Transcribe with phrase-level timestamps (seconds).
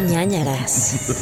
[0.00, 0.94] ñañaras.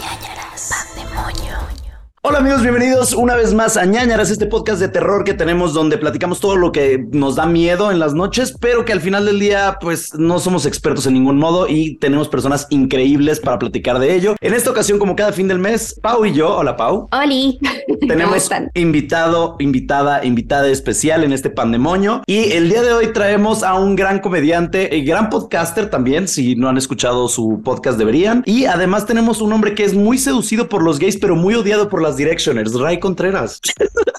[0.00, 0.68] ñañaras.
[0.68, 1.79] Pandemonio.
[2.22, 5.96] Hola amigos, bienvenidos una vez más a ñañaras, este podcast de terror que tenemos donde
[5.96, 9.40] platicamos todo lo que nos da miedo en las noches, pero que al final del
[9.40, 14.14] día pues no somos expertos en ningún modo y tenemos personas increíbles para platicar de
[14.14, 14.36] ello.
[14.42, 17.58] En esta ocasión, como cada fin del mes, Pau y yo, hola Pau, Oli.
[17.86, 18.70] ¿Cómo tenemos están?
[18.74, 23.96] invitado, invitada, invitada especial en este pandemonio y el día de hoy traemos a un
[23.96, 29.06] gran comediante y gran podcaster también, si no han escuchado su podcast deberían, y además
[29.06, 32.09] tenemos un hombre que es muy seducido por los gays pero muy odiado por las
[32.16, 33.60] Directioners, Ray Contreras.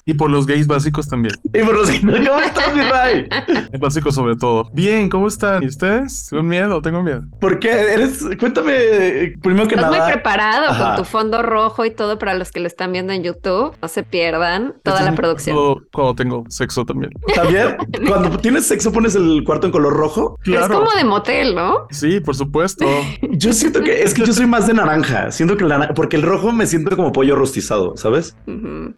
[0.04, 1.34] Y por los gays básicos también.
[1.44, 3.28] Y por los ¿Cómo estás, mi Ray?
[3.78, 4.68] Básicos sobre todo.
[4.72, 5.62] Bien, ¿cómo están?
[5.62, 6.26] ¿Y ustedes?
[6.28, 7.22] Tengo miedo, tengo miedo.
[7.40, 7.70] ¿Por qué?
[7.70, 10.12] Eres, cuéntame, primero que Estás muy nada.
[10.12, 10.86] preparado Ajá.
[10.88, 13.76] con tu fondo rojo y todo para los que lo están viendo en YouTube.
[13.80, 15.54] No se pierdan toda la producción.
[15.56, 17.12] Cuando, cuando tengo sexo también.
[17.34, 17.76] También,
[18.08, 20.36] cuando tienes sexo, pones el cuarto en color rojo.
[20.44, 21.86] Es como de motel, ¿no?
[21.90, 22.86] Sí, por supuesto.
[23.30, 25.30] Yo siento que es que yo soy más de naranja.
[25.30, 28.36] Siento que el naranja, porque el rojo me siento como pollo rostizado, ¿sabes?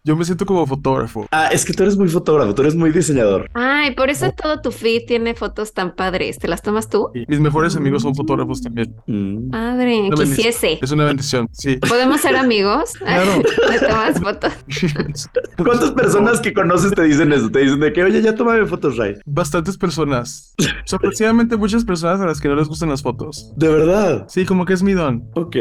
[0.03, 1.27] Yo me siento como fotógrafo.
[1.31, 3.49] Ah, es que tú eres muy fotógrafo, tú eres muy diseñador.
[3.53, 6.37] Ay, por eso todo tu feed tiene fotos tan padres.
[6.39, 7.09] ¿Te las tomas tú?
[7.27, 8.95] Mis mejores amigos son fotógrafos también.
[9.07, 9.49] Mm.
[9.77, 10.15] Bendición.
[10.15, 10.79] quisiese.
[10.81, 11.77] Es una bendición, sí.
[11.77, 12.93] ¿Podemos ser amigos?
[13.05, 13.41] Claro.
[13.69, 14.53] ¿Me tomas fotos?
[15.57, 17.49] ¿Cuántas personas que conoces te dicen eso?
[17.49, 19.15] Te dicen de que, oye, ya tómame fotos, Ray.
[19.25, 20.55] Bastantes personas.
[20.85, 23.53] Sorpresivamente muchas personas a las que no les gustan las fotos.
[23.55, 24.25] De verdad.
[24.27, 25.29] Sí, como que es mi don.
[25.35, 25.55] Ok.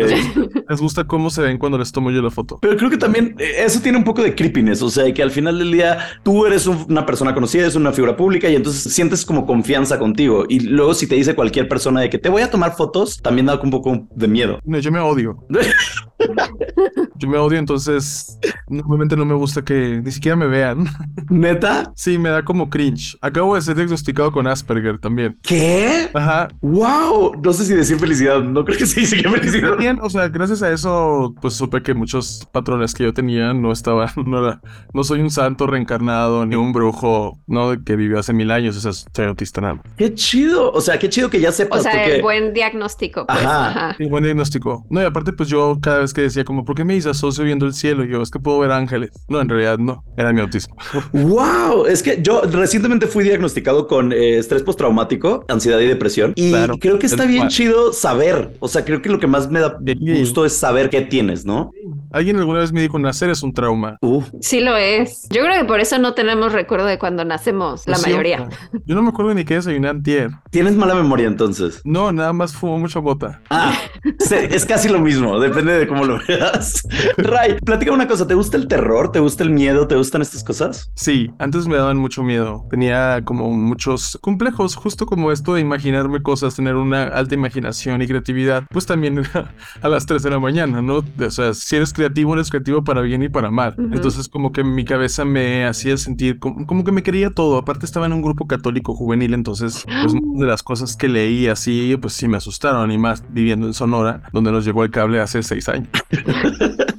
[0.68, 2.58] Les gusta cómo se ven cuando les tomo yo la foto.
[2.60, 3.34] Pero creo que también eh,
[3.64, 6.66] eso tiene un poco de creepiness, o sea, que al final del día tú eres
[6.66, 10.44] un- una persona conocida, eres una figura pública y entonces sientes como confianza contigo.
[10.48, 13.46] Y luego si te dice cualquier persona de que te voy a tomar fotos, también
[13.46, 14.58] da un poco de miedo.
[14.64, 15.36] No, yo me odio.
[17.24, 20.84] Yo me odio, entonces normalmente no me gusta que ni siquiera me vean.
[21.30, 21.90] ¿Neta?
[21.96, 23.16] Sí, me da como cringe.
[23.22, 25.38] Acabo de ser diagnosticado con Asperger también.
[25.42, 26.10] ¿Qué?
[26.12, 26.48] Ajá.
[26.60, 27.40] ¡Wow!
[27.42, 29.78] No sé si decir felicidad, no creo que sí, sí que felicidad.
[29.78, 33.72] Bien, o sea, gracias a eso, pues supe que muchos patrones que yo tenía no
[33.72, 34.60] estaban, no era,
[34.92, 38.80] no soy un santo reencarnado ni un brujo, no que vivió hace mil años, o
[38.80, 39.74] sea, soy autista nada.
[39.76, 39.84] más.
[39.96, 40.70] ¡Qué chido!
[40.72, 42.16] O sea, qué chido que ya O sepas sea, porque...
[42.16, 43.26] el buen diagnóstico.
[43.26, 43.38] Pues.
[43.38, 43.68] Ajá.
[43.70, 43.94] Ajá.
[43.96, 44.84] Sí, buen diagnóstico.
[44.90, 47.66] No, y aparte, pues yo cada vez que decía como, ¿por qué me disasocio viendo
[47.66, 48.04] el cielo?
[48.04, 49.10] Y yo, es que puedo ver ángeles.
[49.28, 50.76] No, en realidad no, era mi autismo.
[51.12, 51.86] ¡Wow!
[51.86, 56.32] Es que yo recientemente fui diagnosticado con eh, estrés postraumático, ansiedad y depresión.
[56.36, 56.76] Y Claro.
[56.78, 58.56] creo que está Es bien chido saber.
[58.60, 61.70] O sea, creo que lo que más me da gusto es saber qué tienes, ¿no?
[62.12, 63.96] Alguien alguna vez me dijo, nacer es un trauma.
[64.00, 64.28] Uf.
[64.40, 65.26] Sí lo es.
[65.30, 68.48] Yo creo que por eso no tenemos recuerdo de cuando nacemos, la Sí, mayoría.
[68.86, 70.30] Yo no me acuerdo ni qué desayuné antier.
[70.50, 71.80] Tienes mala memoria entonces.
[71.84, 73.40] No, nada más fumo mucha bota.
[73.50, 73.76] Ah,
[74.50, 76.86] es casi lo mismo, depende de cómo lo veas.
[77.16, 79.12] Ray, platica una cosa, ¿te gusta el terror?
[79.12, 79.86] ¿Te gusta el miedo?
[79.86, 80.90] ¿Te gustan estas cosas?
[80.94, 82.66] Sí, antes me daban mucho miedo.
[82.70, 88.06] Tenía como muchos complejos, justo como esto de imaginarme cosas, tener una alta imaginación y
[88.06, 88.64] creatividad.
[88.70, 91.04] Pues también era a las 3 de la mañana, ¿no?
[91.18, 93.74] O sea, si eres creativo, eres creativo para bien y para mal.
[93.78, 93.94] Ujú.
[93.94, 97.58] Entonces, como que mi cabeza me hacía sentir como, como que me quería todo.
[97.58, 101.48] Aparte, estaba en un grupo católico juvenil, entonces, pues muchas de las cosas que leí
[101.48, 102.90] así, pues sí me asustaron.
[102.90, 105.88] Y más viviendo en Sonora, donde nos llegó el cable hace seis años.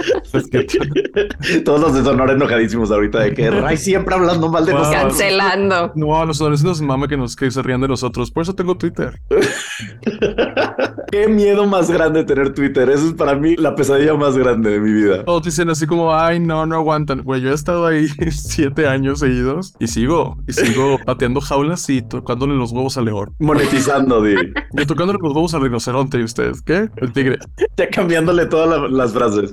[0.32, 0.66] Es que-
[1.64, 4.80] Todos los de Sonora enojadísimos ahorita de que Ray siempre hablando mal de Wow.
[4.82, 5.02] nosotros.
[5.04, 5.92] Cancelando.
[5.96, 8.30] No, a los adolescentes mama que nos que se rían de nosotros.
[8.30, 9.20] Por eso tengo Twitter.
[11.10, 12.88] Qué miedo más grande tener Twitter.
[12.88, 15.24] Eso es para mí la pesadilla más grande de mi vida.
[15.24, 17.22] Todos dicen así como, ay, no, no aguantan.
[17.22, 22.02] Güey, yo he estado ahí siete años seguidos y sigo, y sigo pateando jaulas y
[22.02, 23.34] tocándole los huevos al león.
[23.40, 24.34] Monetizando, di.
[24.72, 26.18] Y tocándole los huevos al rinoceronte.
[26.20, 26.88] ¿Y ustedes qué?
[26.96, 27.38] El tigre.
[27.76, 29.52] Ya cambiándole todas la- las frases.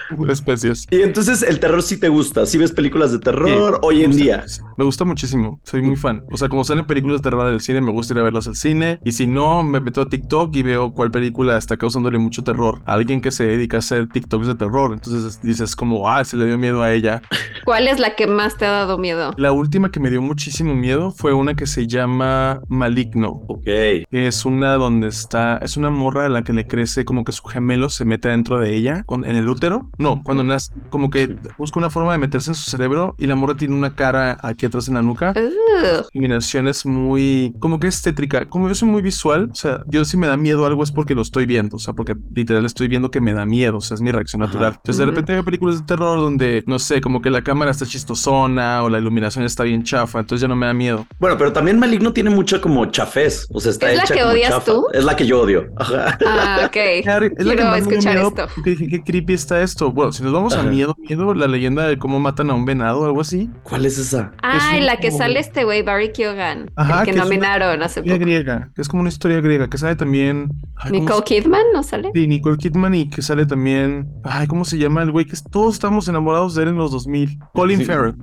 [0.29, 0.87] Especies.
[0.91, 2.45] Y entonces el terror sí te gusta.
[2.45, 4.37] Si ves películas de terror Sí, hoy en día.
[4.37, 4.73] muchísimo.
[4.77, 5.59] Me gusta muchísimo.
[5.63, 6.23] Soy muy fan.
[6.31, 8.55] O sea, como salen películas de terror del cine, me gusta ir a verlas al
[8.55, 8.99] cine.
[9.03, 12.81] Y si no, me meto a TikTok y veo cuál película está causándole mucho terror
[12.85, 14.93] a alguien que se dedica a hacer TikToks de terror.
[14.93, 17.21] Entonces dices como, ah, se le dio miedo a ella.
[17.65, 19.33] ¿Cuál es la que más te ha dado miedo?
[19.37, 23.43] La última que me dio muchísimo miedo fue una que se llama Maligno.
[23.47, 23.63] Ok.
[23.63, 27.31] que Es una donde está, es una morra a la que le crece como que
[27.31, 29.89] su gemelo se mete dentro de ella, con, en el útero.
[30.01, 33.35] No, cuando nace, como que busca una forma de meterse en su cerebro y la
[33.35, 35.33] morra tiene una cara aquí atrás en la nuca.
[35.35, 36.05] Ugh.
[36.13, 38.45] Iluminación es muy, como que es tétrica.
[38.49, 41.15] Como yo soy muy visual, o sea, yo si me da miedo algo es porque
[41.15, 43.95] lo estoy viendo, o sea, porque literal estoy viendo que me da miedo, o sea,
[43.95, 44.51] es mi reacción Ajá.
[44.53, 44.73] natural.
[44.77, 47.85] Entonces de repente veo películas de terror donde, no sé, como que la cámara está
[47.85, 51.05] chistosona o la iluminación está bien chafa, entonces ya no me da miedo.
[51.19, 53.47] Bueno, pero también Maligno tiene mucha como chafés.
[53.51, 54.65] O sea, está ¿Es la que como odias chafa.
[54.71, 54.87] tú?
[54.93, 55.65] Es la que yo odio.
[55.77, 56.17] Ajá.
[56.25, 56.77] Ah, ok.
[57.03, 58.47] Claro, es la que Quiero más me dio escuchar miedo, esto.
[58.55, 59.90] porque dije, qué creepy está esto.
[59.93, 63.01] Bueno, si nos vamos a miedo, miedo, la leyenda de cómo matan a un venado
[63.01, 63.49] o algo así.
[63.63, 64.31] ¿Cuál es esa?
[64.41, 67.15] Ay, un la que como- sale este güey, Barry Keoghan, Ajá, el que, que es
[67.17, 68.25] una nominaron hace Historia poco.
[68.25, 70.49] griega, que es como una historia griega, que sale también...
[70.77, 72.11] ay, ¿cómo Nicole Kidman, ¿no sale?
[72.13, 74.07] Sí, Nicole Kidman y que sale también...
[74.23, 75.25] Ay, ¿cómo se llama el güey?
[75.25, 77.39] Que es- todos estamos enamorados de él en los 2000.
[77.53, 77.85] Colin Sí.
[77.85, 78.15] Farrell.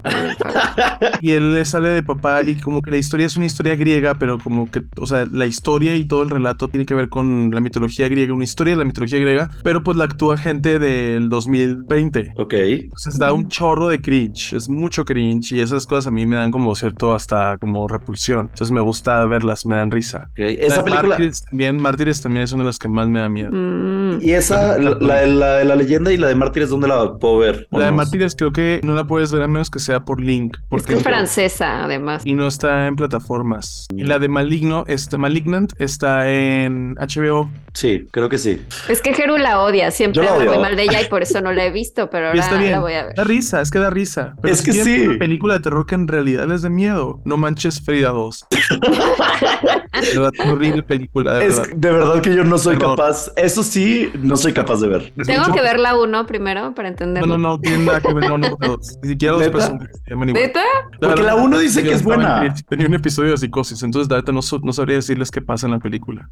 [1.21, 4.15] Y él le sale de papá y como que la historia es una historia griega,
[4.19, 7.51] pero como que, o sea, la historia y todo el relato tiene que ver con
[7.53, 11.29] la mitología griega, una historia de la mitología griega, pero pues la actúa gente del
[11.67, 12.33] 2020.
[12.37, 12.55] Ok.
[12.55, 16.37] Entonces da un chorro de cringe, es mucho cringe y esas cosas a mí me
[16.37, 18.49] dan como cierto hasta como repulsión.
[18.53, 20.29] Entonces me gusta verlas, me dan risa.
[20.33, 20.39] ok.
[20.39, 21.09] Esa película.
[21.11, 23.51] Mártires también, Mártires también es una de las que más me da miedo.
[23.53, 24.19] Mm.
[24.23, 27.39] Y esa, la, la, la de la leyenda y la de Mártires, ¿dónde la puedo
[27.39, 27.67] ver?
[27.71, 27.97] ¿O La de no?
[27.99, 30.57] Mártires creo que no la puedes ver a menos que sea por link.
[30.57, 32.23] Es Porque que es francesa, además.
[32.25, 33.87] y no está en plataformas.
[33.95, 37.51] Y la de Maligno, este Malignant está en HBO.
[37.75, 38.61] Sí, creo que sí.
[38.89, 40.61] Es que Jeru la odia, siempre Yo la habla muy odio.
[40.61, 42.73] mal de ella y por eso no la he visto, pero ahora está bien.
[42.73, 43.15] la voy a ver.
[43.15, 44.35] Da risa, es que da risa.
[44.43, 45.07] Pero Es que sí.
[45.09, 47.21] Una película de terror que en realidad es de miedo.
[47.25, 48.47] No manches Frida 2.
[50.13, 51.75] de verdad, horrible película, de Es verdad.
[51.77, 52.97] de verdad que yo no soy Terror.
[52.97, 53.31] capaz.
[53.37, 55.13] Eso sí, no soy capaz de ver.
[55.17, 57.39] Es Tengo mucho- que ver la uno primero para No, entenderlo.
[57.39, 58.29] no, no, tiene nada que ver.
[58.29, 58.79] No, no, no.
[59.03, 60.45] Ni siquiera los personajes se llaman igual.
[60.45, 60.63] ¿Neta?
[61.01, 62.55] Porque la uno dice que es buena.
[62.69, 65.79] Tenía un episodio de psicosis, entonces la no, no sabría decirles qué pasa en la
[65.79, 66.27] película.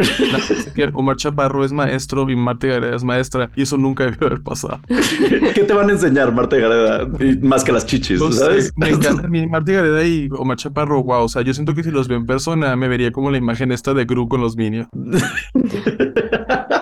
[0.92, 4.80] Omar Chaparro es maestro y Marta Gareda es maestra y eso nunca debió haber pasado.
[5.54, 7.08] ¿Qué te van a enseñar, Marta Gareda?
[7.42, 8.72] Más que las chichis, ¿sabes?
[8.76, 11.90] me encanta mi Marta Gareda y Omar Chaparro, wow, o sea, yo siento que si
[11.90, 14.88] los veo en persona me vería como la imagen esta de Gru con los Minions.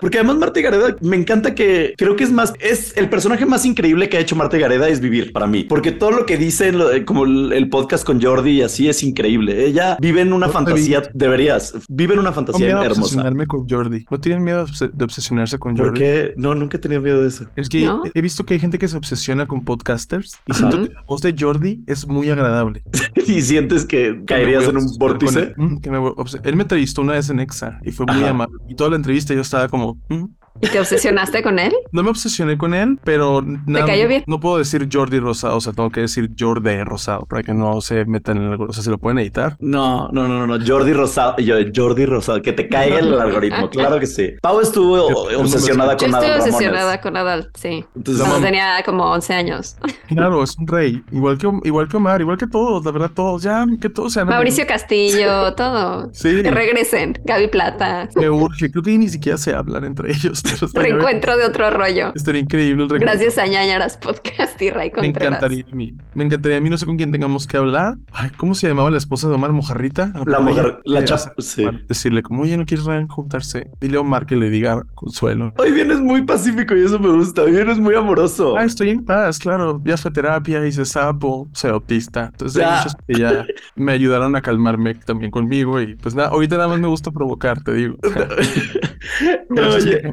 [0.04, 3.64] Porque además Marta Gareda me encanta que creo que es más, es el personaje más
[3.64, 5.64] increíble que ha hecho Marta Gareda es vivir para mí.
[5.64, 6.74] Porque todo lo que dice,
[7.06, 9.64] como el, podcast con Jordi y así es increíble.
[9.64, 13.00] Ella vive en una No fantasía, deberías, vive en una No fantasía miedo hermosa.
[13.00, 14.04] obsesionarme con Jordi.
[14.10, 16.00] ¿No tienen miedo de obse- de obsesionarse con ¿Por Jordi?
[16.00, 16.34] qué?
[16.36, 17.46] No, nunca he tenido miedo de eso.
[17.56, 18.02] Es que ¿No?
[18.12, 20.58] he visto que hay gente que se obsesiona con podcasters y Ajá.
[20.70, 22.82] siento que la voz de Jordi es muy agradable.
[23.26, 25.38] y sientes que caerías en un vórtice.
[25.40, 25.54] él.
[25.56, 25.96] Mm, que me
[26.44, 28.28] él me entrevistó una vez en Exa y fue muy Ajá.
[28.30, 28.56] amable.
[28.68, 30.44] Y toda la entrevista yo estaba como, mm.
[30.60, 31.72] ¿Y te obsesionaste con él?
[31.92, 34.24] no me obsesioné con él, pero nada- cayó bien?
[34.26, 37.80] no puedo decir Jordi Rosado, o sea, tengo que decir Jordi Rosado para que no
[37.80, 38.66] se metan en algo.
[38.68, 39.56] O sea, se lo pueden editar.
[39.60, 40.64] No, no, no, no, no.
[40.66, 44.30] Jordi Rosado, yo, Jordi Rosado, que te caiga el algoritmo, claro que sí.
[44.42, 47.00] Pau estuvo Yo- yo obsesionada Yo con estoy Adal obsesionada Ramones.
[47.02, 47.84] con Adal, sí.
[47.96, 49.76] Entonces, Cuando mamá- tenía como 11 años.
[50.08, 51.02] Claro, es un rey.
[51.10, 53.42] Igual que, igual que Omar, igual que todos, la verdad, todos.
[53.42, 54.28] Ya, que todos sean.
[54.28, 56.10] Mauricio Castillo, todo.
[56.12, 56.42] Sí.
[56.42, 57.18] Que regresen.
[57.24, 58.08] Gaby Plata.
[58.14, 58.70] Me urge.
[58.70, 60.42] Creo que ni siquiera se hablan entre ellos.
[60.75, 62.12] Reencuentro de otro rollo.
[62.14, 63.06] Estaría increíble el reencuentro.
[63.19, 65.29] Gracias a ñañaras podcast y Ray Me Contreras.
[65.29, 65.94] encantaría a mí.
[66.14, 67.96] Me encantaría a mí, no sé con quién tengamos que hablar.
[68.12, 70.12] Ay, ¿cómo se llamaba la esposa de Omar Mojarrita?
[70.26, 71.64] La mujer, la chapa, sí.
[71.88, 73.69] Decirle como, oye, ¿no quieres juntarse?
[73.81, 75.52] Dile a Omar que le diga consuelo.
[75.56, 77.43] Hoy vienes muy pacífico y eso me gusta.
[77.43, 78.56] Hoy vienes muy amoroso.
[78.56, 79.81] Ah, estoy en paz, claro.
[79.85, 82.26] Ya fue terapia, hice sapo, soy autista.
[82.32, 82.76] Entonces hay Ya.
[82.76, 85.81] muchas que ya me ayudaron a calmarme también conmigo.
[85.81, 87.97] Y pues nada, ahorita nada más me gusta provocar, te digo.
[89.50, 90.12] No, oye,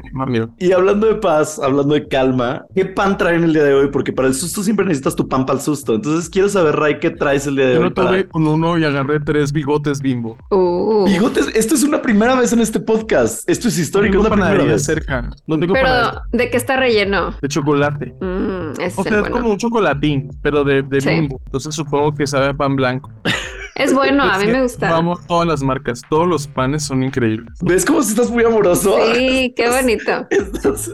[0.58, 3.88] y hablando de paz, hablando de calma, ¿qué pan traen el día de hoy?
[3.90, 5.94] Porque para el susto siempre necesitas tu pan para el susto.
[5.94, 7.84] Entonces quiero saber, Ray, ¿qué traes el día de Yo hoy?
[7.84, 10.36] no tuve para- con uno y agarré tres bigotes bimbo.
[10.50, 11.04] Uh.
[11.06, 13.48] Bigotes, esto es una primera vez en este podcast.
[13.48, 14.84] Esto es histórico, No es tengo la primera panadería vez.
[14.84, 15.30] cerca.
[15.46, 16.22] No tengo panadería.
[16.30, 17.34] Pero, ¿de qué está relleno?
[17.40, 18.14] De chocolate.
[18.20, 19.30] Mm, O es sea, es bueno.
[19.30, 21.08] como un chocolatín, pero de, de Sí.
[21.08, 21.40] bimbo.
[21.46, 23.10] Entonces supongo que sabe a pan blanco.
[23.74, 24.90] Es bueno, a mí me gusta.
[24.90, 27.58] Vamos, todas las marcas, todos los panes son increíbles.
[27.62, 28.96] ¿Ves cómo si estás muy amoroso?
[29.14, 30.26] Sí, qué bonito.
[30.30, 30.92] Estás-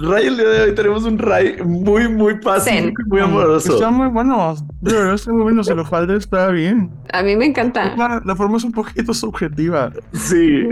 [0.00, 3.74] Ray, el día de hoy tenemos un Ray muy, muy pacífico y muy amoroso.
[3.74, 4.54] Está muy bueno.
[4.80, 5.62] De verdad, está muy bueno.
[5.62, 6.90] Se lo falta, está bien.
[7.12, 7.94] A mí me encanta.
[7.96, 9.92] La, la forma es un poquito subjetiva.
[10.14, 10.68] Sí,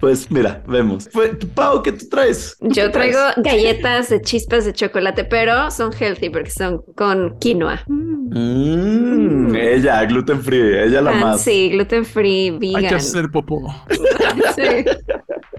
[0.00, 1.08] pues mira, vemos.
[1.12, 2.56] Pues, Pau, ¿qué tú traes?
[2.60, 3.36] ¿Tú qué Yo traigo traes?
[3.44, 7.80] galletas de chispas de chocolate, pero son healthy porque son con quinoa.
[7.86, 11.40] Mm, ella, gluten free, ella la Ah, más.
[11.42, 12.94] Sí, gluten free, Hay que vegan.
[12.94, 13.62] hacer popó.
[14.56, 14.84] Sí.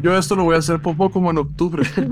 [0.02, 1.84] Yo esto lo voy a hacer popó como en octubre.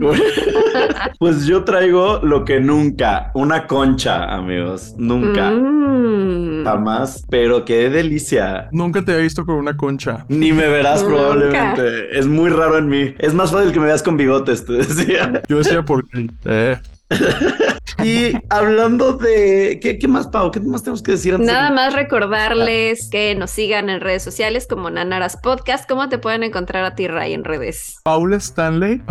[1.20, 4.94] Pues yo traigo lo que nunca, una concha, amigos.
[4.98, 6.64] Nunca, Mm.
[6.64, 8.70] jamás, pero qué delicia.
[8.72, 10.26] Nunca te había visto con una concha.
[10.30, 11.16] Ni me verás Nunca.
[11.16, 12.18] probablemente.
[12.18, 13.14] Es muy raro en mí.
[13.20, 15.42] Es más fácil que me veas con bigotes, te decía.
[15.48, 16.28] Yo decía por qué.
[16.46, 16.78] Eh,
[18.06, 19.80] Y hablando de...
[19.82, 20.52] ¿Qué, qué más, Pau?
[20.52, 21.48] ¿Qué más tenemos que decir antes?
[21.48, 25.88] de- Nada más recordarles que nos sigan en redes sociales como Nanaras Podcast.
[25.90, 28.00] ¿Cómo te pueden encontrar a ti, Ray, en redes?
[28.04, 29.02] Paula Stanley.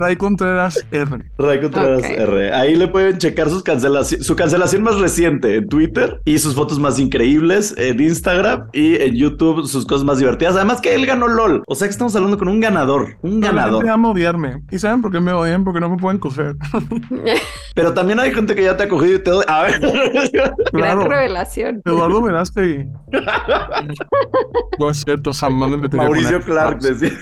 [0.00, 1.24] Ray Contreras R.
[1.38, 2.04] Ray Contreras Ok.
[2.10, 2.52] R.
[2.54, 6.78] Ahí le pueden checar sus cancelaciones, su cancelación más reciente en Twitter y sus fotos
[6.78, 10.56] más increíbles en Instagram y en YouTube sus cosas más divertidas.
[10.56, 11.62] Además que él ganó LOL.
[11.66, 13.88] O sea que estamos hablando con un ganador, un ganador.
[13.88, 14.62] ama odiarme.
[14.70, 15.64] ¿Y saben por qué me odian?
[15.64, 16.56] Porque no me pueden coger.
[17.74, 19.44] Pero también hay gente que ya te ha cogido y te doy.
[19.46, 19.80] A ver.
[20.72, 21.80] Gran revelación.
[21.84, 22.86] Eduardo Verástegui.
[24.80, 27.16] no es cierto, me metería Mauricio Clark decía.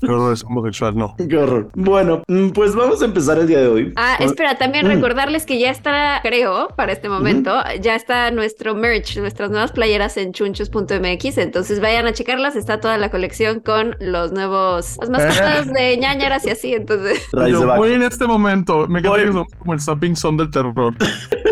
[0.00, 1.14] Qué horror, es homosexual, no.
[1.28, 1.68] Qué horror.
[1.74, 3.92] Bueno, mm, pues vamos a empezar el día de hoy.
[3.96, 9.18] Ah, espera, también recordarles que ya está, creo, para este momento, ya está nuestro merch,
[9.18, 11.38] nuestras nuevas playeras en chunchos.mx.
[11.38, 12.56] Entonces vayan a checarlas.
[12.56, 16.72] Está toda la colección con los nuevos, las mascotas de ñañaras y así.
[16.72, 18.88] Entonces, Yo voy en este momento.
[18.88, 19.41] Me Voy.
[19.44, 20.94] Somos como el Sapping Son del terror.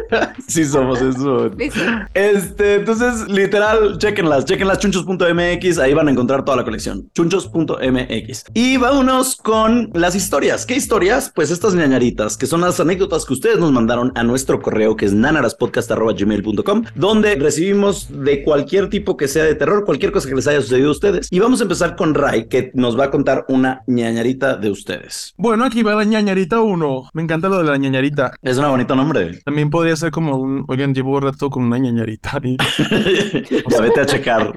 [0.46, 1.48] Sí, somos eso.
[1.50, 1.80] listo.
[2.14, 7.08] Este, entonces, literal, chequenlas, chequenlas chunchos.mx, ahí van a encontrar toda la colección.
[7.14, 8.44] Chunchos.mx.
[8.54, 10.66] Y vámonos con las historias.
[10.66, 11.30] ¿Qué historias?
[11.32, 15.06] Pues estas ñañaritas, que son las anécdotas que ustedes nos mandaron a nuestro correo, que
[15.06, 20.46] es nanaraspodcast.gmail.com, donde recibimos de cualquier tipo que sea de terror, cualquier cosa que les
[20.48, 21.28] haya sucedido a ustedes.
[21.30, 25.34] Y vamos a empezar con Ray, que nos va a contar una ñañarita de ustedes.
[25.36, 27.10] Bueno, aquí va la ñañarita 1.
[27.12, 28.32] Me encanta lo de la ñañarita.
[28.42, 29.40] Es un bonito nombre.
[29.44, 32.56] También podría ser como un, oigan, llevo rato con una ñañarita y
[33.70, 34.54] ya vete a checar.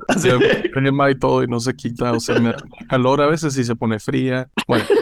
[0.74, 2.53] Crema y todo y no se quita, o sea, me
[2.89, 4.50] calor a veces y se pone fría.
[4.68, 4.84] Bueno.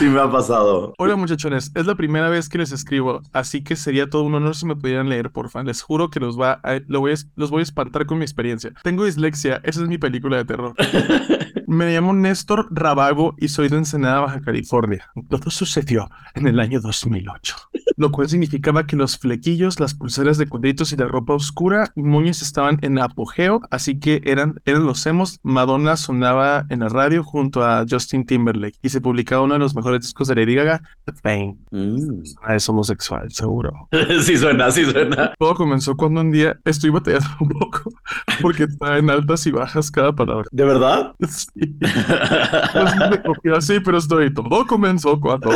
[0.00, 0.92] Sí me ha pasado.
[0.98, 4.56] Hola muchachones, es la primera vez que les escribo, así que sería todo un honor
[4.56, 5.62] si me pudieran leer, porfa.
[5.62, 8.24] Les juro que los, va a- lo voy a- los voy a espantar con mi
[8.24, 8.72] experiencia.
[8.82, 10.74] Tengo dislexia, esa es mi película de terror.
[11.70, 15.06] Me llamo Néstor Rabago y soy de Ensenada, Baja California.
[15.28, 17.54] Todo sucedió en el año 2008,
[17.96, 22.02] lo cual significaba que los flequillos, las pulseras de cuadritos y la ropa oscura y
[22.02, 25.38] moños estaban en apogeo, así que eran, eran los emos.
[25.44, 29.76] Madonna sonaba en la radio junto a Justin Timberlake y se publicaba uno de los
[29.76, 31.56] mejores discos de Lady Gaga, The Fame.
[31.70, 32.22] Mm.
[32.42, 33.88] Ah, es homosexual, seguro.
[34.24, 35.34] Sí suena, sí suena.
[35.38, 37.92] Todo comenzó cuando un día estoy batallando un poco
[38.42, 40.46] porque está en altas y bajas cada palabra.
[40.50, 41.14] ¿De verdad?
[41.28, 41.59] Sí.
[43.42, 44.32] Pues así, pero estoy.
[44.32, 45.50] Todo comenzó cuando.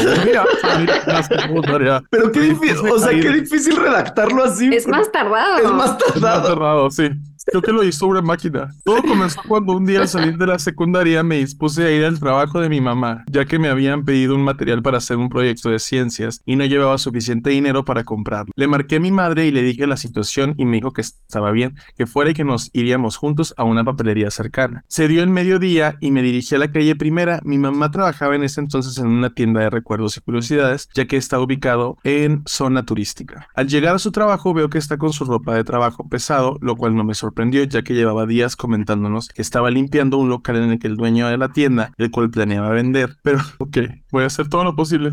[2.11, 4.75] Pero qué difícil, puse o sea, qué difícil redactarlo así.
[4.75, 5.58] Es más tardado.
[5.58, 6.49] Es más Es más tardado.
[6.49, 7.11] tardado, sí.
[7.46, 8.70] Creo que lo hizo una máquina.
[8.84, 12.18] Todo comenzó cuando un día al salir de la secundaria me dispuse a ir al
[12.18, 15.68] trabajo de mi mamá, ya que me habían pedido un material para hacer un proyecto
[15.68, 18.50] de ciencias y no llevaba suficiente dinero para comprarlo.
[18.56, 21.50] Le marqué a mi madre y le dije la situación y me dijo que estaba
[21.50, 24.84] bien, que fuera y que nos iríamos juntos a una papelería cercana.
[24.88, 27.40] Se dio el mediodía y me dirigí a la calle primera.
[27.44, 31.18] Mi mamá trabajaba en ese entonces en una tienda de recuerdos y curiosidades, ya que
[31.18, 33.48] está ubicado en zona turística.
[33.54, 36.76] Al llegar a su trabajo veo que está con su ropa de trabajo pesado, lo
[36.76, 37.33] cual no me sorprendió
[37.68, 41.28] ya que llevaba días comentándonos que estaba limpiando un local en el que el dueño
[41.28, 43.16] de la tienda, el cual planeaba vender.
[43.22, 43.78] Pero, ok,
[44.10, 45.12] voy a hacer todo lo posible.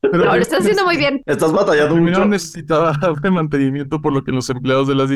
[0.00, 1.22] Pero No, lo estás haciendo muy bien.
[1.26, 2.24] Estás batallando mucho.
[2.26, 5.10] necesitaba de mantenimiento por lo que los empleados de las,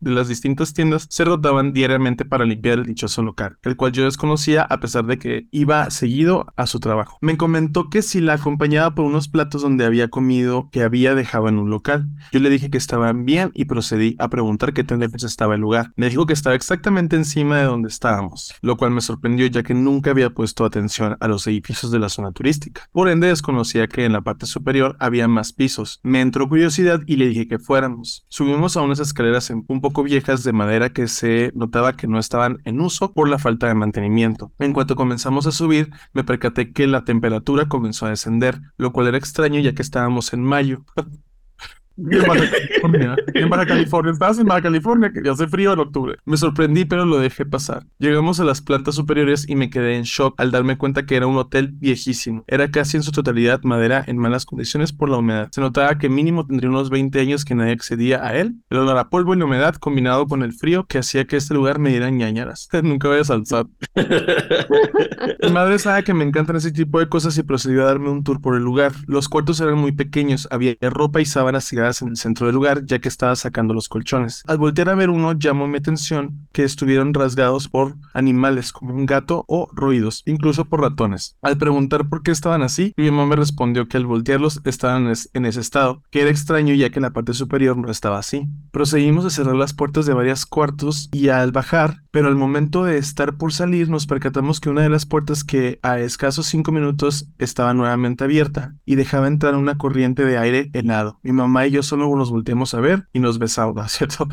[0.00, 4.04] de las distintas tiendas se rotaban diariamente para limpiar el dichoso local, el cual yo
[4.04, 7.18] desconocía a pesar de que iba seguido a su trabajo.
[7.20, 11.48] Me comentó que si la acompañaba por unos platos donde había comido que había dejado
[11.48, 12.08] en un local.
[12.32, 15.79] Yo le dije que estaban bien y procedí a preguntar qué lejos estaba el lugar.
[15.96, 19.74] Me dijo que estaba exactamente encima de donde estábamos, lo cual me sorprendió ya que
[19.74, 22.82] nunca había puesto atención a los edificios de la zona turística.
[22.92, 26.00] Por ende desconocía que en la parte superior había más pisos.
[26.02, 28.24] Me entró curiosidad y le dije que fuéramos.
[28.28, 32.58] Subimos a unas escaleras un poco viejas de madera que se notaba que no estaban
[32.64, 34.52] en uso por la falta de mantenimiento.
[34.58, 39.08] En cuanto comenzamos a subir, me percaté que la temperatura comenzó a descender, lo cual
[39.08, 40.84] era extraño ya que estábamos en mayo.
[42.10, 42.16] Y
[43.34, 44.12] en Baja California.
[44.12, 46.16] Estabas en Baja California, que ya hace frío en octubre.
[46.24, 47.84] Me sorprendí, pero lo dejé pasar.
[47.98, 51.26] Llegamos a las plantas superiores y me quedé en shock al darme cuenta que era
[51.26, 52.44] un hotel viejísimo.
[52.46, 55.48] Era casi en su totalidad madera en malas condiciones por la humedad.
[55.52, 58.56] Se notaba que mínimo tendría unos 20 años que nadie accedía a él.
[58.70, 61.54] El olor a polvo y la humedad combinado con el frío que hacía que este
[61.54, 62.68] lugar me diera ñañaras.
[62.82, 63.66] Nunca voy a salzar.
[65.42, 68.24] Mi madre sabe que me encantan ese tipo de cosas y procedió a darme un
[68.24, 68.92] tour por el lugar.
[69.06, 72.84] Los cuartos eran muy pequeños, había ropa y sábanas tiradas en el centro del lugar
[72.86, 74.42] ya que estaba sacando los colchones.
[74.46, 79.06] Al voltear a ver uno llamó mi atención que estuvieron rasgados por animales como un
[79.06, 81.36] gato o ruidos, incluso por ratones.
[81.42, 85.10] Al preguntar por qué estaban así, mi mamá me respondió que al voltearlos estaban en
[85.10, 88.48] es- en ese estado, que era extraño ya que la parte superior no estaba así.
[88.70, 92.98] Proseguimos a cerrar las puertas de varios cuartos y al bajar, pero al momento de
[92.98, 97.26] estar por salir nos percatamos que una de las puertas que a escasos cinco minutos
[97.38, 101.18] estaba nuevamente abierta y dejaba entrar una corriente de aire helado.
[101.22, 104.28] Mi mamá y yo yo solo nos volteamos a ver y nos besamos, ¿cierto?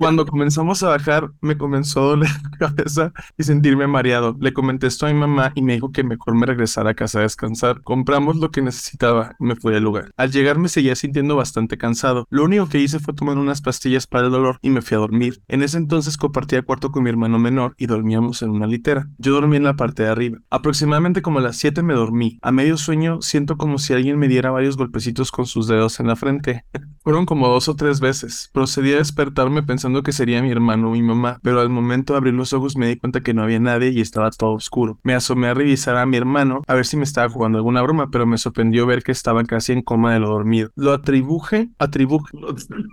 [0.00, 4.36] Cuando comenzamos a bajar, me comenzó a doler la cabeza y sentirme mareado.
[4.40, 7.20] Le comenté esto a mi mamá y me dijo que mejor me regresara a casa
[7.20, 7.82] a descansar.
[7.82, 10.10] Compramos lo que necesitaba y me fui al lugar.
[10.16, 12.26] Al llegar me seguía sintiendo bastante cansado.
[12.28, 15.00] Lo único que hice fue tomar unas pastillas para el dolor y me fui a
[15.00, 15.40] dormir.
[15.46, 19.08] En ese entonces compartía cuarto con mi hermano menor y dormíamos en una litera.
[19.18, 20.38] Yo dormí en la parte de arriba.
[20.50, 22.38] Aproximadamente como a las 7 me dormí.
[22.42, 26.16] A medio sueño siento como si alguien me diera golpecitos con sus dedos en la
[26.16, 26.64] frente.
[27.02, 28.50] Fueron como dos o tres veces.
[28.52, 32.18] Procedí a despertarme pensando que sería mi hermano o mi mamá, pero al momento de
[32.18, 34.98] abrir los ojos me di cuenta que no había nadie y estaba todo oscuro.
[35.02, 38.10] Me asomé a revisar a mi hermano a ver si me estaba jugando alguna broma,
[38.10, 40.70] pero me sorprendió ver que estaba casi en coma de lo dormido.
[40.76, 42.30] Lo atribuje, atribuje,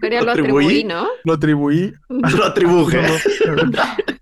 [0.02, 0.66] Pero lo atribuí?
[0.66, 1.08] atribuí, ¿no?
[1.24, 1.94] lo atribuí.
[2.10, 3.00] Lo atribuje.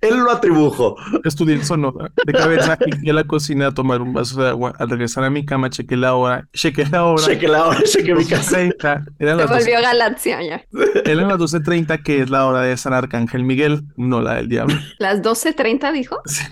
[0.01, 0.95] Él lo atribujo.
[1.23, 2.11] Estudié en Sonora.
[2.25, 4.73] De cabeza y fui a la cocina a tomar un vaso de agua.
[4.77, 6.47] Al regresar a mi cama, chequé la hora.
[6.53, 7.23] Chequé la hora.
[7.37, 8.57] Cheque la hora, cheque mi casa.
[8.59, 9.05] 12:30.
[9.19, 10.65] Eran Se las 12 volvió galaxia ya.
[11.05, 14.75] Eran las 12.30, que es la hora de San Arcángel Miguel, no la del diablo.
[14.97, 16.17] Las 12.30 dijo.
[16.25, 16.43] Sí,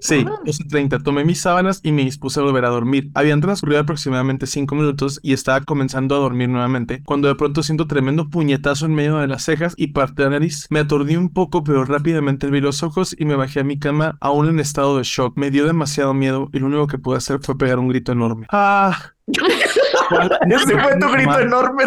[0.00, 0.40] sí, Ah.
[0.44, 1.02] 12.30.
[1.04, 3.10] Tomé mis sábanas y me dispuse a volver a dormir.
[3.14, 7.86] Habían transcurrido aproximadamente 5 minutos y estaba comenzando a dormir nuevamente, cuando de pronto siento
[7.86, 10.66] tremendo puñetazo en medio de las cejas y parte de la nariz.
[10.68, 14.18] Me aturdí un poco, pero rápidamente abrí los ojos y me bajé a mi cama,
[14.20, 15.36] aún en estado de shock.
[15.36, 18.46] Me dio demasiado miedo y lo único que pude hacer fue pegar un grito enorme.
[18.50, 19.12] ¡Ah!
[20.08, 21.84] ¿Cuál- Ese fue tu grito enorme.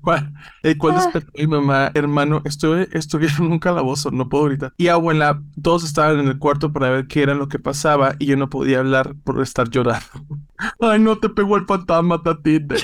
[0.00, 0.32] ¿Cuál?
[0.62, 1.00] El cual Ah.
[1.02, 4.72] despertó mi mamá, hermano, estoy, estoy en un calabozo, no puedo gritar.
[4.76, 8.26] Y abuela, todos estaban en el cuarto para ver qué era lo que pasaba y
[8.26, 10.06] yo no podía hablar por estar llorando.
[10.80, 12.74] Ay, no te pegó el fantasma, tatita.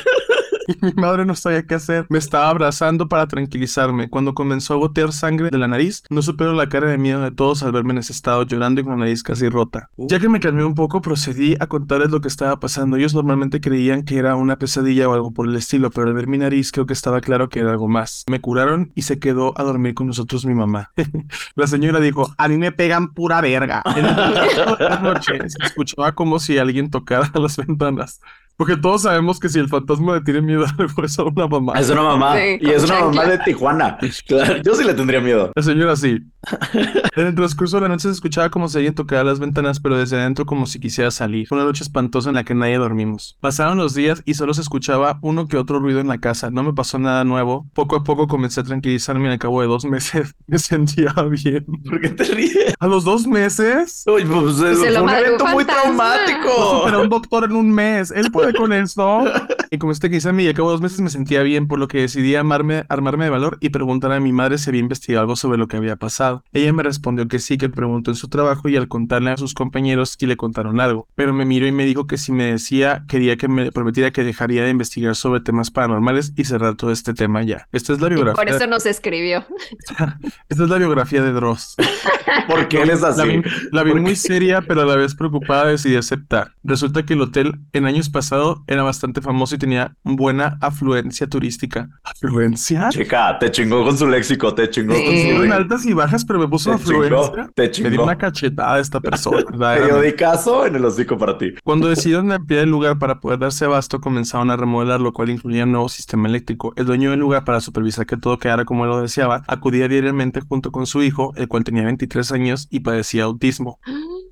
[0.68, 2.04] Y mi madre no sabía qué hacer.
[2.10, 4.10] Me estaba abrazando para tranquilizarme.
[4.10, 7.30] Cuando comenzó a gotear sangre de la nariz, no supero la cara de miedo de
[7.30, 9.88] todos al verme en ese estado, llorando y con la nariz casi rota.
[9.96, 12.98] Ya que me calmé un poco, procedí a contarles lo que estaba pasando.
[12.98, 16.26] Ellos normalmente creían que era una pesadilla o algo por el estilo, pero al ver
[16.26, 18.24] mi nariz creo que estaba claro que era algo más.
[18.28, 20.92] Me curaron y se quedó a dormir con nosotros mi mamá.
[21.54, 23.82] la señora dijo, a mí me pegan pura verga.
[23.98, 28.20] En la noche se escuchaba como si alguien tocara las ventanas.
[28.58, 31.74] Porque todos sabemos que si el fantasma le tiene miedo, le a una mamá.
[31.78, 32.36] Es una mamá.
[32.36, 33.96] Sí, y es una mamá de Tijuana.
[34.26, 35.52] Claro, yo sí le tendría miedo.
[35.54, 36.18] La señora sí.
[37.16, 39.96] En el transcurso de la noche se escuchaba como si alguien tocara las ventanas, pero
[39.96, 41.46] desde adentro como si quisiera salir.
[41.46, 43.36] Fue una noche espantosa en la que nadie dormimos.
[43.40, 46.50] Pasaron los días y solo se escuchaba uno que otro ruido en la casa.
[46.50, 47.66] No me pasó nada nuevo.
[47.74, 51.64] Poco a poco comencé a tranquilizarme y al cabo de dos meses me sentía bien.
[51.88, 52.74] ¿Por qué te ríes?
[52.78, 54.04] ¿A los dos meses?
[54.06, 55.92] Uy, pues, Se fue lo un evento muy fantasma.
[55.92, 56.78] No traumático.
[56.78, 58.10] superó un doctor en un mes.
[58.10, 59.24] Él puede con esto.
[59.70, 61.42] Y como este que dice a mí, y al cabo de dos meses me sentía
[61.42, 64.70] bien, por lo que decidí armarme, armarme de valor y preguntar a mi madre si
[64.70, 66.42] había investigado algo sobre lo que había pasado.
[66.52, 69.52] Ella me respondió que sí, que preguntó en su trabajo y al contarle a sus
[69.54, 71.06] compañeros sí le contaron algo.
[71.14, 74.24] Pero me miró y me dijo que si me decía, quería que me prometiera que
[74.24, 77.68] dejaría de investigar sobre temas paranormales y cerrar todo este tema ya.
[77.72, 78.36] Esta es la Y biografía.
[78.42, 79.44] por eso nos escribió.
[80.48, 81.76] Esta es la biografía de Dross.
[82.48, 83.28] Porque él es La así.
[83.28, 84.16] vi, la vi ¿Por muy qué?
[84.16, 86.52] seria, pero a la vez preocupada decidí aceptar.
[86.62, 91.88] Resulta que el hotel en años pasados era bastante famoso y tenía buena afluencia turística.
[92.04, 92.88] ¿Afluencia?
[92.90, 95.04] Chica, te chingó con su léxico, te chingó Sí.
[95.04, 95.54] con su léxico.
[95.54, 97.50] altas y bajas, pero me puso Te chingó, afluencia.
[97.54, 98.02] te Me dio chingó.
[98.04, 99.44] una cachetada a esta persona.
[99.58, 101.54] Periodicazo en el hocico para ti.
[101.64, 105.64] Cuando decidieron ampliar el lugar para poder darse abasto, comenzaron a remodelar, lo cual incluía
[105.64, 106.72] un nuevo sistema eléctrico.
[106.76, 110.40] El dueño del lugar, para supervisar que todo quedara como él lo deseaba, acudía diariamente
[110.40, 113.78] junto con su hijo, el cual tenía 23 años y padecía autismo.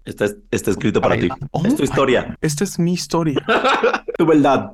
[0.07, 1.29] Está, está escrito para ti.
[1.51, 3.43] Oh Es tu historia, Esta es mi historia.
[4.17, 4.73] tu verdad.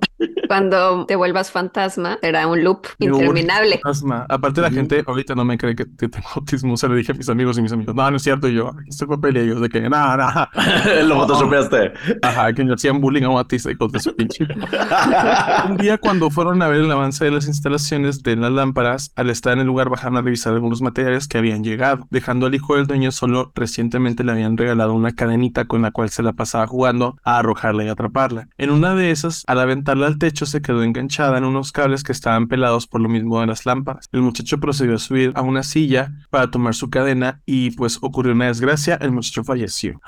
[0.48, 3.80] Cuando te vuelvas fantasma, será un loop interminable.
[3.82, 4.26] Fantasma.
[4.28, 6.76] Aparte la gente ahorita no me cree que, que tengo autismo.
[6.76, 7.94] Se lo dije a mis amigos y mis amigos.
[7.94, 8.48] No, no es cierto.
[8.48, 10.50] Y yo, el papel y ellos de que, nada, nada.
[11.04, 11.92] Lo photoshopeaste.
[12.22, 14.46] Ajá, que me hacían bullying a un autista y cosas de su pinche.
[15.68, 19.30] Un día cuando fueron a ver el avance de las instalaciones de las lámparas, al
[19.30, 22.76] estar en el lugar bajaron a revisar algunos materiales que habían llegado, dejando al hijo
[22.76, 26.66] del dueño solo recientemente le habían regalado una cadenita con la cual se la pasaba
[26.66, 28.48] jugando a arrojarla y atraparla.
[28.58, 29.11] En una de
[29.46, 33.08] al aventarla al techo se quedó enganchada en unos cables que estaban pelados por lo
[33.08, 34.08] mismo de las lámparas.
[34.12, 38.32] El muchacho procedió a subir a una silla para tomar su cadena y pues ocurrió
[38.32, 40.00] una desgracia, el muchacho falleció.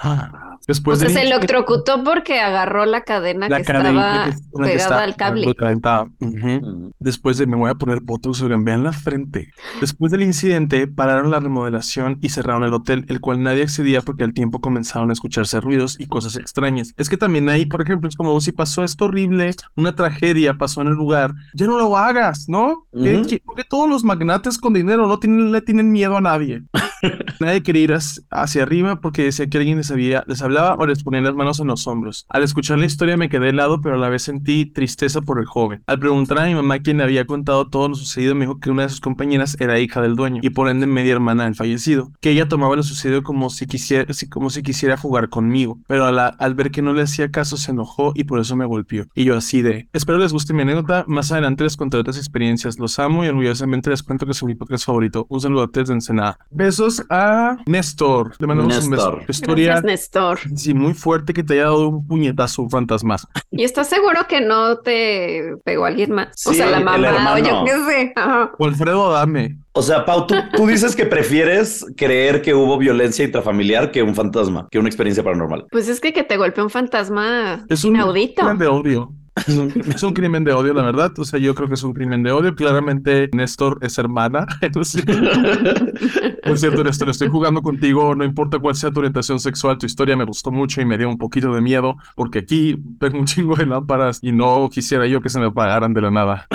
[0.66, 4.32] Después o sea, del se electrocutó porque agarró la cadena la que estaba la que
[4.62, 5.46] pegada está- al cable.
[5.46, 6.08] lo calentaba.
[6.20, 6.92] Ujú.
[6.98, 9.50] Después de me voy a poner botox o en la frente.
[9.80, 14.24] Después del incidente, pararon la remodelación y cerraron el hotel, el cual nadie accedía porque
[14.24, 16.94] al tiempo comenzaron a escucharse ruidos y cosas extrañas.
[16.96, 20.80] Es que también ahí, por ejemplo, es como si pasó esto horrible, una tragedia pasó
[20.82, 22.86] en el lugar, ya no lo hagas, ¿no?
[22.92, 23.26] Ujú.
[23.28, 26.62] que- Porque todos los magnates con dinero no tienen, le tienen miedo a nadie.
[27.40, 27.94] Nadie quería ir
[28.30, 31.34] hacia arriba porque decía que alguien les, había, les hablaba hablaba o les ponía las
[31.34, 32.26] manos en los hombros.
[32.28, 35.46] Al escuchar la historia me quedé helado, pero a la vez sentí tristeza por el
[35.46, 35.82] joven.
[35.86, 38.70] Al preguntar a mi mamá quién le había contado todo lo sucedido, me dijo que
[38.70, 42.12] una de sus compañeras era hija del dueño y por ende media hermana del fallecido,
[42.20, 46.54] que ella tomaba lo sucedido como si quisiera, como si quisiera jugar conmigo, pero al
[46.54, 49.06] ver que no le hacía caso se enojó y por eso me golpeó.
[49.14, 52.78] Y yo así de, espero les guste mi anécdota, más adelante les contaré otras experiencias,
[52.78, 55.26] los amo y orgullosamente les cuento que es mi podcast favorito.
[55.28, 56.38] Un saludo desde Ensenada.
[56.50, 58.34] Besos a Néstor.
[58.38, 59.18] Le mandamos un beso.
[59.28, 60.33] Historia, Néstor.
[60.56, 63.16] Sí, muy fuerte que te haya dado un puñetazo un fantasma.
[63.50, 66.28] ¿Y estás seguro que no te pegó alguien más?
[66.46, 68.14] o sea, la mamá, o yo qué sé.
[68.58, 69.58] O Alfredo Dame.
[69.72, 74.14] O sea, Pau, ¿tú, tú, dices que prefieres creer que hubo violencia intrafamiliar que un
[74.14, 75.66] fantasma, que una experiencia paranormal.
[75.70, 78.54] Pues es que que te golpee un fantasma es un inaudito.
[78.54, 79.12] de odio.
[79.36, 81.12] Es un, crimen de odio, la verdad.
[81.18, 82.54] O sea, yo creo que es un crimen de odio.
[82.54, 84.46] Claramente, Néstor es hermana.
[86.44, 88.14] Por cierto, Néstor, estoy jugando contigo.
[88.14, 91.08] No importa cuál sea tu orientación sexual, tu historia me gustó mucho y me dio
[91.08, 95.20] un poquito de miedo porque aquí tengo un chingo de lámparas y no quisiera yo
[95.20, 96.46] que se me apagaran de la nada.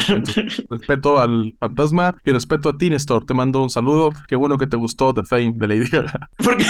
[0.70, 3.26] respeto al fantasma y respeto a ti, Néstor.
[3.26, 4.12] Te mando un saludo.
[4.28, 6.30] Qué bueno que te gustó The Fame de Lady Gaga.
[6.38, 6.66] Porque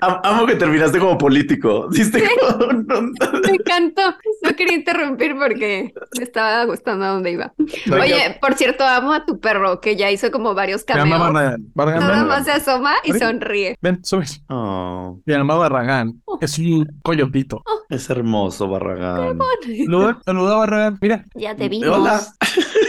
[0.00, 1.88] amo que terminaste como político.
[1.90, 4.02] ¿Diste Me encantó.
[4.46, 7.52] No quería interrumpir porque me estaba gustando a dónde iba.
[7.92, 11.32] Oye, por cierto, amo a tu perro que ya hizo como varios cameos.
[11.32, 13.76] Nada más se asoma y sonríe.
[13.80, 14.42] Ven, subes.
[14.48, 15.18] Oh.
[15.24, 16.22] Se llama Barragán.
[16.24, 16.38] Oh.
[16.40, 17.62] Es un coyotito.
[17.64, 17.82] Oh.
[17.88, 19.38] Es hermoso, Barragán.
[19.64, 20.98] Saluda, saluda, Barragán.
[21.00, 21.24] Mira.
[21.34, 21.96] Ya te vimos.
[21.96, 22.20] Hola.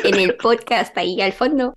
[0.03, 1.73] En el podcast ahí al fondo.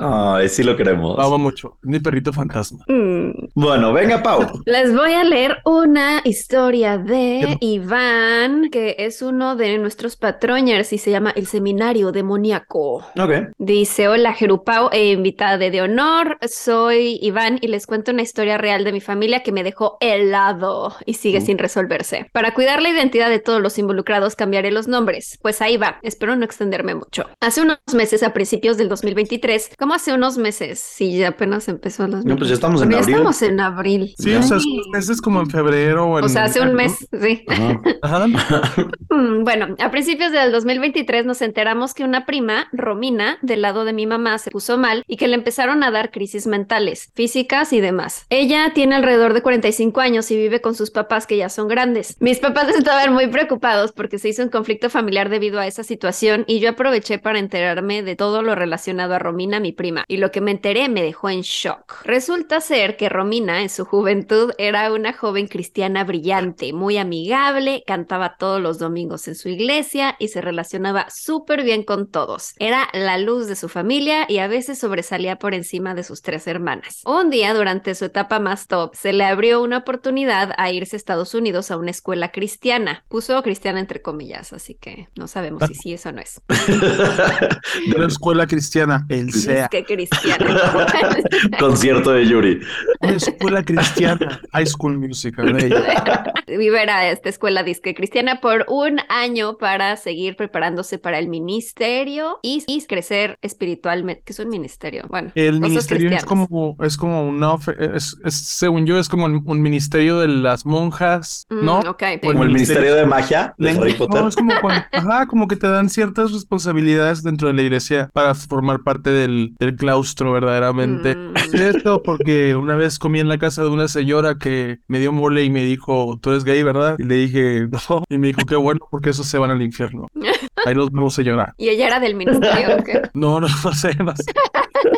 [0.00, 1.16] Ay, sí lo queremos.
[1.16, 1.78] Vamos mucho.
[1.82, 2.84] Mi perrito fantasma.
[2.88, 3.30] Mm.
[3.54, 4.62] Bueno, venga, Pau.
[4.64, 10.98] Les voy a leer una historia de Iván, que es uno de nuestros patroñers y
[10.98, 13.04] se llama El Seminario Demoníaco.
[13.18, 13.52] Ok.
[13.58, 18.84] Dice, hola Jerupau e invitada de honor, soy Iván y les cuento una historia real
[18.84, 21.44] de mi familia que me dejó helado y sigue mm.
[21.44, 22.30] sin resolverse.
[22.32, 25.38] Para cuidar la identidad de todos los involucrados cambiaré los nombres.
[25.42, 27.26] Pues ahí va, espero no extenderme mucho.
[27.40, 30.78] Hace unos meses, a principios del 2023, ¿cómo hace unos meses?
[30.78, 33.14] Sí, ya apenas empezó los No, pues ya estamos en abril.
[33.14, 34.14] estamos en abril.
[34.18, 36.24] Sí, o sea, es como en febrero o en...
[36.24, 37.44] O sea, hace un mes, sí.
[37.48, 37.88] Mm,
[39.08, 44.06] bueno, a principios del 2023 nos enteramos que una prima, Romina, del lado de mi
[44.06, 48.26] mamá, se puso mal y que le empezaron a dar crisis mentales, físicas y demás.
[48.28, 52.16] Ella tiene alrededor de 45 años y vive con sus papás que ya son grandes.
[52.20, 56.44] Mis papás estaban muy preocupados porque se hizo un conflicto familiar debido a esa situación
[56.46, 60.30] y yo aproveché para enterarme de todo lo relacionado a Romina, mi prima, y lo
[60.30, 62.02] que me enteré me dejó en shock.
[62.04, 68.36] Resulta ser que Romina en su juventud era una joven cristiana brillante, muy amigable, cantaba
[68.36, 72.54] todos los domingos en su iglesia y se relacionaba súper bien con todos.
[72.58, 76.46] Era la luz de su familia y a veces sobresalía por encima de sus tres
[76.46, 77.02] hermanas.
[77.04, 80.98] Un día, durante su etapa más top, se le abrió una oportunidad a irse a
[80.98, 83.04] Estados Unidos a una escuela cristiana.
[83.08, 86.40] Puso cristiana entre comillas, así que no sabemos si sí eso no es.
[86.48, 89.68] de la escuela cristiana, el sea.
[89.68, 90.72] que cristiana.
[91.60, 92.60] Concierto de Yuri.
[93.00, 95.52] Una escuela cristiana, High School Musical.
[96.46, 98.77] Viver a esta escuela disque cristiana por un
[99.08, 105.04] año para seguir preparándose para el ministerio y, crecer espiritualmente, que es un ministerio.
[105.08, 107.56] Bueno, el ministerio es como, es como una,
[107.94, 111.80] es, según yo, es como un ministerio de las monjas, mm, ¿no?
[112.22, 114.24] Como el ministerio de magia de Harry Potter.
[114.26, 114.52] es como,
[114.92, 119.54] ajá, como que te dan ciertas responsabilidades dentro de la iglesia para formar parte del,
[119.58, 121.14] del claustro verdaderamente.
[121.14, 121.34] Mm.
[121.54, 125.44] Esto porque una vez comí en la casa de una señora que me dio mole
[125.44, 126.96] y me dijo, tú eres gay, ¿verdad?
[126.98, 128.04] Y le dije, no.
[128.08, 130.08] Y me dijo, qué bueno, porque esos se van al infierno.
[130.66, 131.54] Ahí los vemos, señora.
[131.56, 133.02] ¿Y ella era del ministerio o qué?
[133.14, 134.32] No, no, no sé, no sé.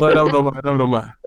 [0.01, 1.21] No era broma, era broma.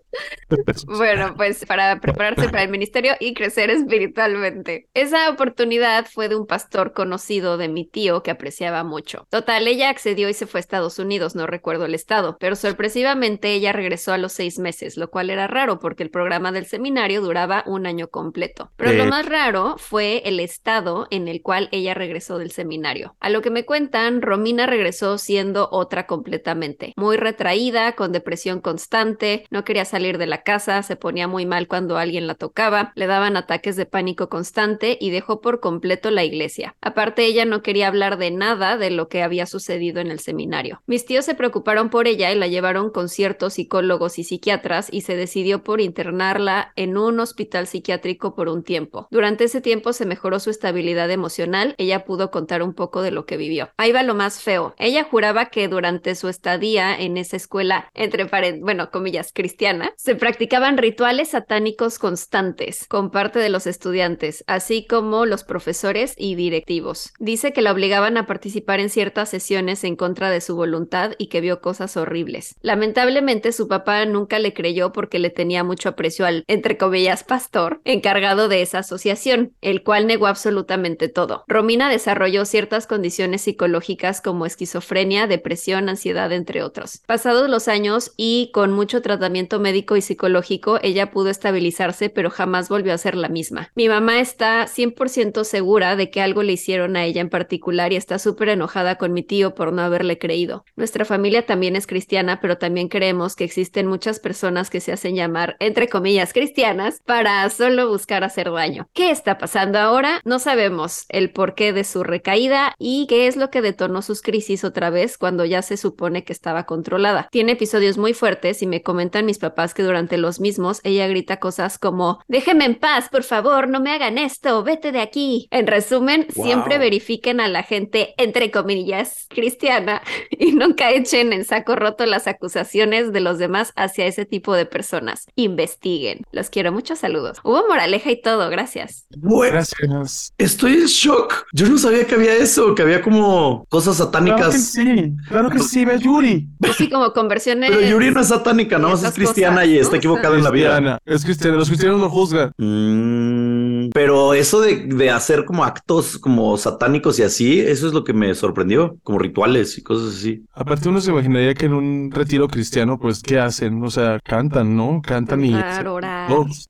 [0.85, 4.87] Bueno, pues para prepararse para el ministerio y crecer espiritualmente.
[4.93, 9.25] Esa oportunidad fue de un pastor conocido de mi tío que apreciaba mucho.
[9.29, 13.53] Total, ella accedió y se fue a Estados Unidos, no recuerdo el estado, pero sorpresivamente
[13.53, 17.21] ella regresó a los seis meses, lo cual era raro porque el programa del seminario
[17.21, 18.71] duraba un año completo.
[18.75, 23.15] Pero lo más raro fue el estado en el cual ella regresó del seminario.
[23.19, 29.45] A lo que me cuentan, Romina regresó siendo otra completamente, muy retraída, con depresión constante,
[29.51, 33.05] no quería salir de la casa, se ponía muy mal cuando alguien la tocaba, le
[33.05, 36.75] daban ataques de pánico constante y dejó por completo la iglesia.
[36.81, 40.81] Aparte, ella no quería hablar de nada de lo que había sucedido en el seminario.
[40.87, 45.01] Mis tíos se preocuparon por ella y la llevaron con ciertos psicólogos y psiquiatras y
[45.01, 49.07] se decidió por internarla en un hospital psiquiátrico por un tiempo.
[49.11, 53.25] Durante ese tiempo se mejoró su estabilidad emocional, ella pudo contar un poco de lo
[53.25, 53.69] que vivió.
[53.77, 54.73] Ahí va lo más feo.
[54.77, 58.27] Ella juraba que durante su estadía en esa escuela, entre
[58.61, 65.25] bueno, comillas, cristiana, se practicaban rituales satánicos constantes con parte de los estudiantes, así como
[65.25, 67.11] los profesores y directivos.
[67.19, 71.27] Dice que la obligaban a participar en ciertas sesiones en contra de su voluntad y
[71.27, 72.55] que vio cosas horribles.
[72.61, 77.81] Lamentablemente su papá nunca le creyó porque le tenía mucho aprecio al, entre comillas, pastor
[77.85, 81.43] encargado de esa asociación, el cual negó absolutamente todo.
[81.47, 87.01] Romina desarrolló ciertas condiciones psicológicas como esquizofrenia, depresión, ansiedad, entre otros.
[87.05, 92.69] Pasados los años y con mucho tratamiento médico y psicológico, ella pudo estabilizarse, pero jamás
[92.69, 93.71] volvió a ser la misma.
[93.75, 97.95] Mi mamá está 100% segura de que algo le hicieron a ella en particular y
[97.95, 100.65] está súper enojada con mi tío por no haberle creído.
[100.75, 105.15] Nuestra familia también es cristiana, pero también creemos que existen muchas personas que se hacen
[105.15, 108.87] llamar, entre comillas, cristianas para solo buscar hacer daño.
[108.93, 110.21] ¿Qué está pasando ahora?
[110.23, 114.63] No sabemos el porqué de su recaída y qué es lo que detonó sus crisis
[114.63, 117.27] otra vez cuando ya se supone que estaba controlada.
[117.31, 121.41] Tiene episodios muy fuertes y me comentan mis papás que durante los mismos ella grita
[121.41, 125.49] cosas como déjeme en paz, por favor, no me hagan esto, vete de aquí.
[125.51, 131.75] En resumen, siempre verifiquen a la gente, entre comillas, cristiana y nunca echen en saco
[131.75, 135.25] roto las acusaciones de los demás hacia ese tipo de personas.
[135.35, 136.21] Investiguen.
[136.31, 137.39] Los quiero mucho, saludos.
[137.43, 139.05] Hubo moraleja y todo, gracias.
[139.11, 140.33] Gracias.
[140.37, 141.45] Estoy en shock.
[141.51, 144.63] Yo no sabía que había eso, que había como cosas Claro que satánicas.
[144.63, 146.47] sí, claro que sí, ve Yuri.
[146.69, 147.69] Así como conversiones.
[147.69, 149.81] Pero Yuri no es satánica, nada más es cristiana cosas, y ¿no?
[149.81, 150.99] está equivocada en la vida.
[151.05, 152.51] Es cristiana, los cristianos lo juzgan.
[152.57, 158.03] Mm, pero eso de, de hacer como actos como satánicos y así, eso es lo
[158.03, 160.43] que me sorprendió, como rituales y cosas así.
[160.53, 163.83] Aparte uno se imaginaría que en un retiro cristiano, pues, ¿qué hacen?
[163.83, 165.01] O sea, cantan, ¿no?
[165.03, 165.53] Cantan y...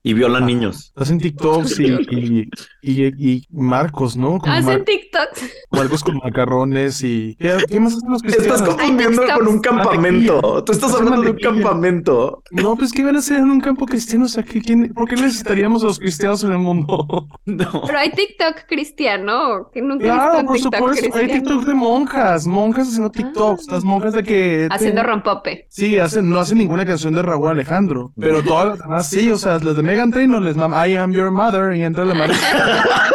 [0.02, 0.92] Y violan niños.
[0.96, 2.48] Hacen TikToks y, y,
[2.82, 4.38] y, y marcos, ¿no?
[4.38, 5.42] Como, Hacen mar- TikToks.
[5.74, 7.36] Marcos con macarrones y...
[7.38, 8.60] ¿Qué, qué más hacen los cristianos?
[8.60, 9.76] Estás confundiendo Ay, con un TikToks.
[9.82, 10.64] campamento.
[10.64, 12.42] Tú estás hablando de un campamento.
[12.50, 14.24] No, pues, ¿qué van a hacer en un campo cristiano?
[14.24, 17.28] O sea, ¿qué, quién- ¿por qué necesitaríamos a los cristianos en el mundo?
[17.46, 17.82] No.
[17.86, 19.68] Pero hay TikTok cristiano.
[19.72, 21.18] Que nunca he Claro, por TikTok supuesto.
[21.18, 21.26] Hay.
[21.28, 23.72] TikTok de monjas, monjas haciendo TikToks, Ah.
[23.74, 24.68] las monjas de que...
[24.70, 25.66] Haciendo rompope.
[25.68, 29.36] Sí, hacen, no hacen ninguna canción de Raúl Alejandro, pero todas las demás sí, o
[29.38, 32.34] sea, las de Megan Trainor les mama I am your mother y entra la madre.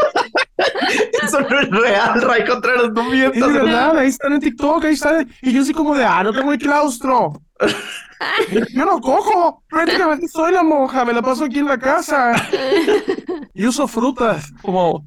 [1.40, 3.54] Eso no es real, Ray Contreras, no Es mientas.
[3.54, 5.30] de verdad, ahí están en TikTok, ahí están.
[5.42, 7.34] Y yo así como de, ah, no tengo el claustro.
[8.74, 12.34] Yo no cojo, prácticamente soy la monja, me la paso aquí en la casa.
[13.54, 15.04] Y uso frutas, como...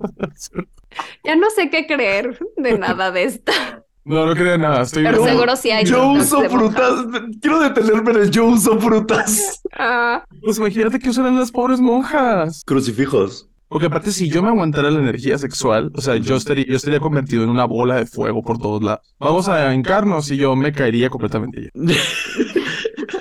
[1.24, 3.52] Ya no sé qué creer de nada de esto.
[4.04, 5.04] No, no creo nada, estoy...
[5.04, 5.84] Pero seguro sí hay.
[5.84, 7.04] Yo uso frutas.
[7.40, 9.62] Quiero detenerme en el yo uso frutas.
[9.78, 12.62] Ah, Pues imagínate que usan las pobres monjas.
[12.66, 13.48] Crucifijos.
[13.72, 17.00] Porque aparte, si yo me aguantara la energía sexual, o sea, yo estaría, yo estaría
[17.00, 19.00] convertido en una bola de fuego por todos lados.
[19.18, 21.70] Vamos a encarnos y yo me caería completamente.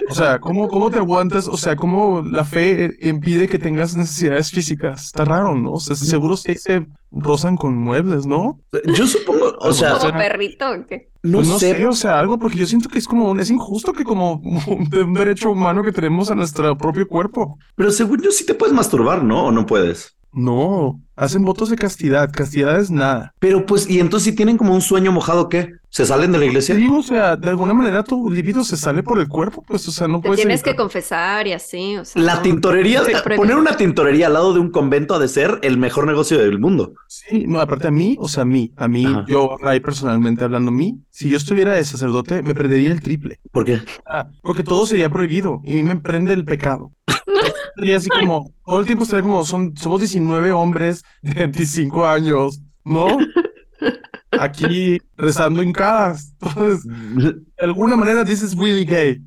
[0.09, 1.47] O sea, ¿cómo, cómo te aguantas?
[1.47, 5.05] O sea, ¿cómo la fe impide que tengas necesidades físicas?
[5.05, 5.71] Está raro, ¿no?
[5.71, 8.59] O sea, seguro sí se rozan con muebles, ¿no?
[8.93, 10.69] Yo supongo, o sea, como perrito.
[10.69, 11.11] ¿o qué?
[11.23, 11.75] no, Pues no sé.
[11.77, 14.89] sé, o sea, algo, porque yo siento que es como, es injusto que como un,
[14.89, 17.57] de un derecho humano que tenemos a nuestro propio cuerpo.
[17.75, 19.45] Pero según yo sí te puedes masturbar, ¿no?
[19.45, 20.17] ¿O no puedes?
[20.33, 23.33] No, hacen votos de castidad, castidad es nada.
[23.39, 25.73] Pero pues, y entonces si tienen como un sueño mojado, ¿qué?
[25.89, 26.73] ¿Se salen de la iglesia?
[26.73, 29.91] Sí, o sea, de alguna manera tu libido se sale por el cuerpo, pues, o
[29.91, 31.97] sea, no Te puedes tienes que confesar y así.
[31.97, 32.41] O sea, La no.
[32.43, 33.35] tintorería, prohibido.
[33.35, 36.59] poner una tintorería al lado de un convento ha de ser el mejor negocio del
[36.59, 36.93] mundo.
[37.07, 39.25] Sí, no, aparte a mí, o sea, a mí, a mí, Ajá.
[39.27, 43.41] yo, Ray, personalmente hablando a mí, si yo estuviera de sacerdote, me perdería el triple.
[43.51, 43.81] ¿Por qué?
[44.05, 46.93] Ah, porque todo sería prohibido y me emprende el pecado.
[47.75, 52.61] Sería así como, todo el tiempo estaría como, son, somos 19 hombres de 25 años,
[52.83, 53.17] ¿no?
[54.31, 56.33] Aquí rezando hincadas.
[56.41, 59.21] Entonces, de alguna manera dices really gay.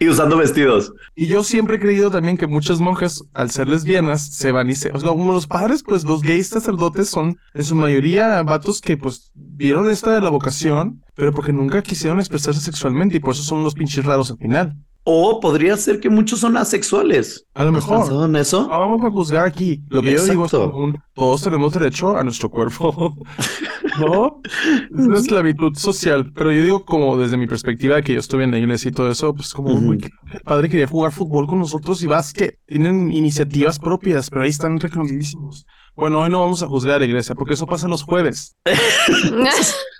[0.00, 0.92] Y usando vestidos.
[1.14, 4.74] Y yo siempre he creído también que muchas monjas, al ser lesbianas, se van y
[4.74, 4.90] se...
[4.90, 8.96] O sea, como los padres, pues los gays sacerdotes son en su mayoría vatos que
[8.96, 13.42] pues vieron esta de la vocación, pero porque nunca quisieron expresarse sexualmente y por eso
[13.42, 14.76] son los pinches raros al final.
[15.04, 17.46] O podría ser que muchos son asexuales.
[17.54, 17.98] A lo ¿Has mejor.
[17.98, 18.62] pensado en eso?
[18.62, 19.82] No vamos a juzgar aquí.
[19.88, 20.98] Lo que yo digo es común.
[21.14, 23.16] Todos tenemos derecho a nuestro cuerpo.
[23.98, 24.40] ¿No?
[24.44, 26.30] Es una esclavitud social.
[26.34, 28.92] Pero yo digo como desde mi perspectiva de que yo estuve en la iglesia y
[28.92, 32.58] todo eso, pues como uy, que el padre quería jugar fútbol con nosotros y básquet.
[32.66, 35.66] Tienen iniciativas propias, pero ahí están recluidísimos.
[35.96, 38.56] Bueno, hoy no vamos a juzgar a la iglesia porque eso pasa los jueves.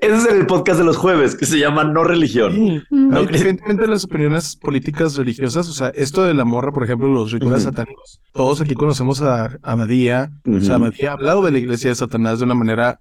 [0.00, 2.84] Ese es el podcast de los jueves que se llama No Religión.
[2.90, 7.08] No, Independientemente de las opiniones políticas religiosas, o sea, esto de la morra, por ejemplo,
[7.08, 7.70] los rituales Ujú.
[7.70, 10.76] satánicos, todos aquí conocemos a Amadía, o sea.
[10.76, 13.00] Amadía ha hablado de la iglesia de Satanás de una manera,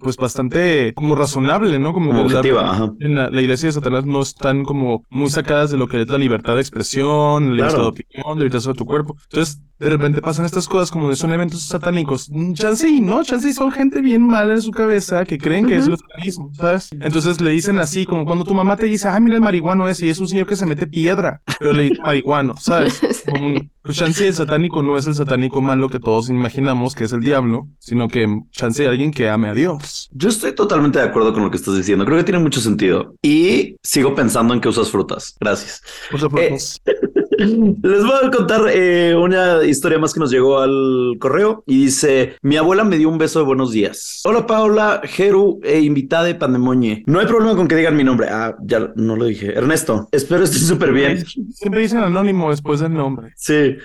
[0.00, 1.92] pues, bastante como razonable, ¿no?
[1.92, 5.88] Como objetiva, en la, la iglesia de Satanás no están como muy sacadas de lo
[5.88, 7.82] que es la libertad de expresión, la libertad Claro.
[7.84, 9.16] de opinión, la libertad sobre tu cuerpo.
[9.30, 12.28] Entonces, de repente pasan estas cosas como de son eventos satánicos.
[12.54, 15.76] Chance y no, chance y son gente bien mala en su cabeza que creen que
[15.76, 16.88] es el satanismo, ¿sabes?
[16.92, 20.06] Entonces le dicen así, como cuando tu mamá te dice, ah, mira el marihuano ese,
[20.06, 23.00] y es un señor que se mete piedra, pero le dice marihuano, ¿sabes?
[23.28, 27.04] Como un- pues chance el satánico no es el satánico malo que todos imaginamos que
[27.04, 30.10] es el diablo, sino que chance de alguien que ame a Dios.
[30.12, 32.04] Yo estoy totalmente de acuerdo con lo que estás diciendo.
[32.04, 33.14] Creo que tiene mucho sentido.
[33.22, 35.36] Y sigo pensando en que usas frutas.
[35.40, 35.82] Gracias.
[36.12, 36.58] O sea, Eh,
[37.38, 42.34] Les voy a contar eh, una historia más que nos llegó al correo y dice:
[42.42, 44.22] Mi abuela me dio un beso de buenos días.
[44.24, 47.04] Hola Paula, Jeru e invitada de Pandemoñe.
[47.06, 48.26] No hay problema con que digan mi nombre.
[48.28, 49.56] Ah, ya no lo dije.
[49.56, 51.24] Ernesto, espero estés súper bien.
[51.52, 53.32] Siempre dicen anónimo después del nombre.
[53.36, 53.76] Sí.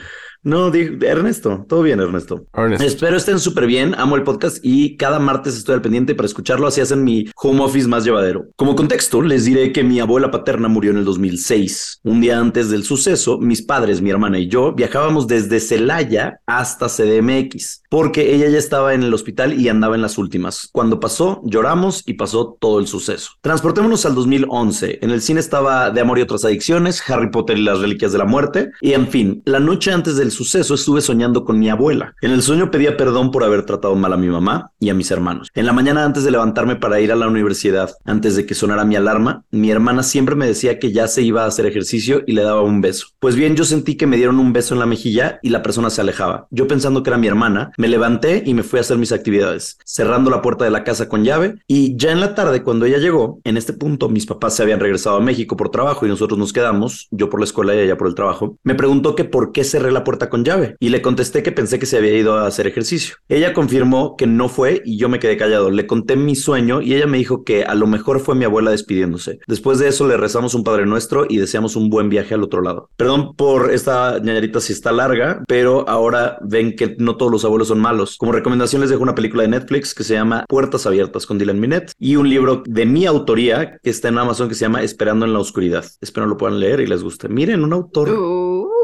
[0.43, 2.45] No, di- Ernesto, todo bien, Ernesto.
[2.53, 2.83] Ernest.
[2.83, 6.67] Espero estén súper bien, amo el podcast y cada martes estoy al pendiente para escucharlo,
[6.67, 8.47] así hacen mi home office más llevadero.
[8.57, 12.01] Como contexto, les diré que mi abuela paterna murió en el 2006.
[12.03, 16.87] Un día antes del suceso, mis padres, mi hermana y yo viajábamos desde Celaya hasta
[16.89, 20.67] CDMX, porque ella ya estaba en el hospital y andaba en las últimas.
[20.73, 23.31] Cuando pasó, lloramos y pasó todo el suceso.
[23.39, 24.99] Transportémonos al 2011.
[25.01, 28.17] En el cine estaba De Amor y otras adicciones, Harry Potter y las Reliquias de
[28.17, 32.13] la Muerte, y en fin, la noche antes del suceso estuve soñando con mi abuela.
[32.21, 35.11] En el sueño pedía perdón por haber tratado mal a mi mamá y a mis
[35.11, 35.49] hermanos.
[35.53, 38.83] En la mañana antes de levantarme para ir a la universidad, antes de que sonara
[38.83, 42.33] mi alarma, mi hermana siempre me decía que ya se iba a hacer ejercicio y
[42.33, 43.07] le daba un beso.
[43.19, 45.89] Pues bien, yo sentí que me dieron un beso en la mejilla y la persona
[45.89, 46.47] se alejaba.
[46.51, 49.77] Yo pensando que era mi hermana, me levanté y me fui a hacer mis actividades,
[49.85, 52.97] cerrando la puerta de la casa con llave y ya en la tarde cuando ella
[52.97, 56.39] llegó, en este punto mis papás se habían regresado a México por trabajo y nosotros
[56.39, 59.51] nos quedamos, yo por la escuela y ella por el trabajo, me preguntó que por
[59.51, 62.35] qué cerré la puerta con llave y le contesté que pensé que se había ido
[62.37, 63.15] a hacer ejercicio.
[63.29, 65.69] Ella confirmó que no fue y yo me quedé callado.
[65.69, 68.71] Le conté mi sueño y ella me dijo que a lo mejor fue mi abuela
[68.71, 69.39] despidiéndose.
[69.47, 72.61] Después de eso le rezamos un Padre Nuestro y deseamos un buen viaje al otro
[72.61, 72.89] lado.
[72.97, 77.67] Perdón por esta ñañarita si está larga, pero ahora ven que no todos los abuelos
[77.67, 78.17] son malos.
[78.17, 81.59] Como recomendación les dejo una película de Netflix que se llama Puertas Abiertas con Dylan
[81.59, 85.25] Minnette y un libro de mi autoría que está en Amazon que se llama Esperando
[85.25, 85.85] en la Oscuridad.
[86.01, 87.27] Espero lo puedan leer y les guste.
[87.29, 88.42] Miren, un autor, Uh,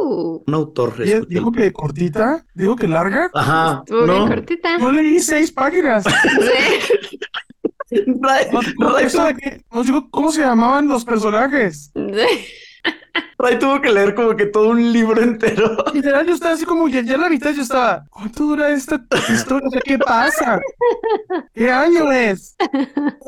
[0.09, 0.93] un autor.
[1.27, 3.29] Dijo que cortita, dijo que larga.
[3.33, 3.83] Ajá.
[3.85, 4.27] estuvo bien No.
[4.27, 4.77] cortita.
[4.77, 6.03] No leí seis páginas.
[7.89, 8.05] Sí.
[10.11, 11.91] Cómo se llamaban los personajes.
[11.95, 12.45] Sí.
[13.39, 15.77] Ray tuvo que leer como que todo un libro entero.
[15.93, 19.81] Literal, yo estaba así como ya, la mitad yo estaba, ¿cuánto dura esta historia?
[19.83, 20.59] ¿Qué pasa?
[21.53, 22.55] ¿Qué año es?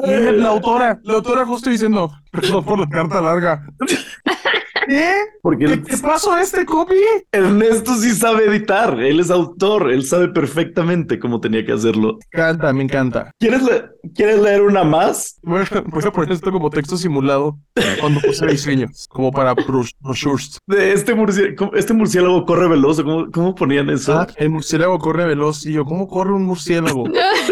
[0.05, 3.65] Y la autora, la autora justo diciendo, perdón por la carta larga.
[4.87, 5.11] ¿Qué?
[5.41, 6.95] Porque ¿Qué, qué pasó a este copy?
[7.31, 8.99] Ernesto sí sabe editar.
[8.99, 9.91] Él es autor.
[9.91, 12.17] Él sabe perfectamente cómo tenía que hacerlo.
[12.33, 13.31] Me encanta, me encanta.
[13.39, 15.39] ¿Quieres, le- ¿quieres leer una más?
[15.43, 17.57] Bueno, voy a poner esto como texto simulado
[17.99, 20.57] cuando puse diseños, como para brochures.
[20.67, 23.01] De este murciélago, este murciélago corre veloz.
[23.01, 24.13] ¿Cómo, cómo ponían eso?
[24.19, 25.65] Ah, el murciélago corre veloz.
[25.65, 27.05] Y yo, ¿cómo corre un murciélago?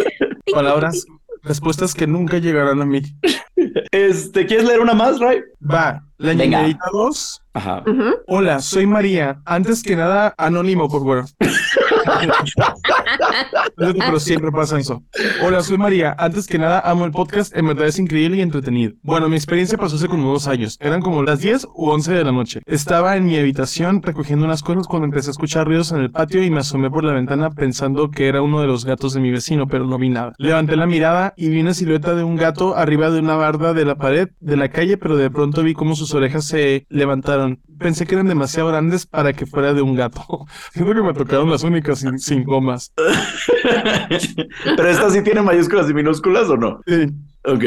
[0.53, 1.05] Palabras,
[1.43, 3.01] respuestas que nunca llegarán a mí.
[3.91, 5.41] Este, ¿quieres leer una más, Ray?
[5.61, 6.45] Va, la Venga.
[6.45, 7.41] ñañerita 2.
[7.53, 7.83] Ajá.
[8.27, 9.41] Hola, soy María.
[9.45, 11.25] Antes que nada, anónimo, por favor.
[13.75, 15.03] Pero siempre pasa eso.
[15.43, 16.15] Hola, soy María.
[16.17, 17.55] Antes que nada, amo el podcast.
[17.55, 18.93] En verdad es increíble y entretenido.
[19.01, 20.77] Bueno, mi experiencia pasó hace como dos años.
[20.79, 22.61] Eran como las 10 u 11 de la noche.
[22.65, 26.43] Estaba en mi habitación recogiendo unas cosas cuando empecé a escuchar ruidos en el patio
[26.43, 29.31] y me asomé por la ventana pensando que era uno de los gatos de mi
[29.31, 30.33] vecino, pero no vi nada.
[30.37, 33.85] Levanté la mirada y vi una silueta de un gato arriba de una barda de
[33.85, 37.61] la pared de la calle, pero de pronto vi cómo sus orejas se levantaron.
[37.79, 40.45] Pensé que eran demasiado grandes para que fuera de un gato.
[40.73, 42.93] Siento que me tocaron las únicas sin, sin comas.
[44.77, 46.81] Pero esta sí tiene mayúsculas y minúsculas o no?
[46.85, 47.07] Sí.
[47.45, 47.63] Ok.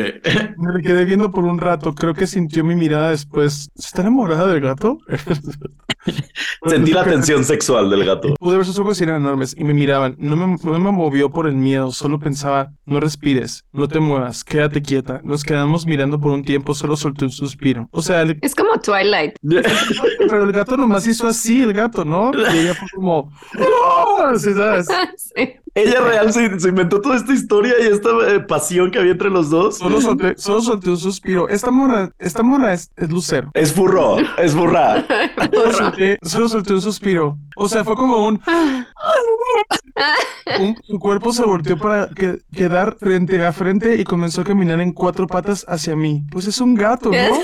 [0.59, 1.95] Me le quedé viendo por un rato.
[1.95, 3.71] Creo que sintió mi mirada después.
[3.75, 4.99] ¿Está enamorada del gato?
[6.67, 8.35] Sentí la tensión sexual del gato.
[8.41, 10.17] Pude ver sus ojos y eran enormes y me miraban.
[10.19, 14.45] No me, no me movió por el miedo, solo pensaba, no respires, no te muevas,
[14.45, 15.21] quédate quieta.
[15.25, 17.89] Nos quedamos mirando por un tiempo, solo solté un suspiro.
[17.93, 19.35] O sea, el- Es como Twilight.
[20.29, 22.33] pero el gato nomás hizo así, el gato, ¿no?
[22.35, 24.33] Y ella fue como, ¡Oh!
[24.37, 24.87] Sí, ¿sabes?
[25.17, 25.55] Sí.
[25.75, 29.31] Ella real se, se inventó toda esta historia y esta eh, pasión que había entre
[29.31, 29.79] los dos.
[29.79, 31.49] Solo solté, solo solté un suspiro.
[31.49, 33.51] Esta morra, esta morra es, es lucero.
[33.55, 35.05] Es furro, es burra.
[35.53, 37.39] Solo solté, solo solté un suspiro.
[37.57, 38.41] O sea, fue como un...
[40.61, 44.81] un- su cuerpo se volteó para que- quedar frente a frente y comenzó a caminar
[44.81, 46.25] en cuatro patas hacia mí.
[46.31, 47.39] Pues es un gato, ¿no?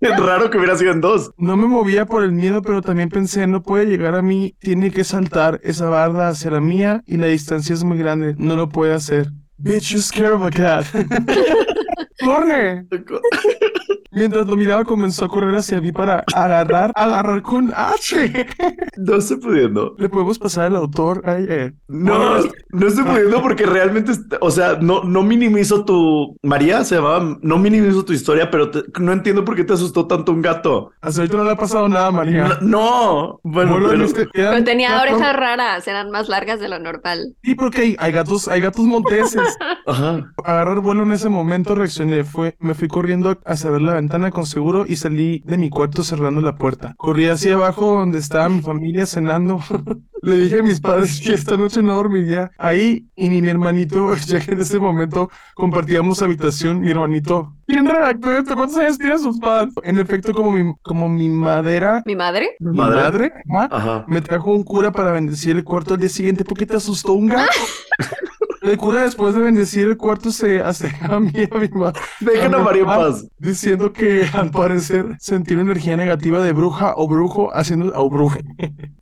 [0.00, 1.32] Es raro que hubiera sido en dos.
[1.36, 4.90] No me movía por el miedo, pero también pensé, no puede llegar a mí, tiene
[4.90, 8.68] que saltar esa barda hacia la mía y la distancia es muy grande, no lo
[8.68, 9.30] puede hacer.
[9.58, 10.86] Bitch, you scared of a cat.
[12.24, 12.86] ¡Corre!
[14.12, 18.46] Mientras lo miraba comenzó a correr hacia mí para agarrar, agarrar con H.
[18.96, 19.94] No estoy pudiendo.
[19.98, 21.22] Le podemos pasar al autor.
[21.24, 21.72] Ay, eh.
[21.88, 22.40] No,
[22.70, 26.36] no estoy pudiendo porque realmente, o sea, no, no minimizo tu...
[26.42, 30.06] María se llamaba, no minimizo tu historia, pero te- no entiendo por qué te asustó
[30.06, 30.90] tanto un gato.
[31.00, 32.58] Hasta ahorita no le ha pasado nada, María.
[32.60, 37.34] No, bueno, Bueno, pero- eran Pero tenía orejas raras, eran más largas de lo normal.
[37.42, 39.56] Sí, porque hay, hay gatos, hay gatos monteses.
[39.86, 40.30] Ajá.
[40.44, 44.46] Agarrar vuelo en ese momento reaccioné, fue, me fui corriendo hacia ver la ventana con
[44.46, 46.94] seguro y salí de mi cuarto cerrando la puerta.
[46.96, 49.60] Corrí hacia abajo donde estaba mi familia cenando.
[50.22, 54.14] Le dije a mis padres que esta noche no dormiría ahí y ni mi hermanito,
[54.26, 57.54] ya que en ese momento compartíamos habitación, mi hermanito.
[57.66, 58.54] ¿Quién redactó esto?
[58.54, 59.72] ¿Cuántos años tiene sus padres?
[59.82, 62.50] En efecto, como mi, como mi madera, ¿Mi madre?
[62.60, 62.96] mi ¿Madre?
[63.02, 64.04] madre, ajá, Ajá.
[64.08, 66.44] me trajo un cura para bendecir el cuarto al día siguiente.
[66.44, 67.50] ¿Por qué te asustó un gato?
[68.70, 72.54] El cura después de bendecir el cuarto se acerca a mí a mi mamá Dejen
[72.54, 73.26] a María paz.
[73.38, 78.42] diciendo que al parecer sentí una energía negativa de bruja o brujo haciendo o bruje.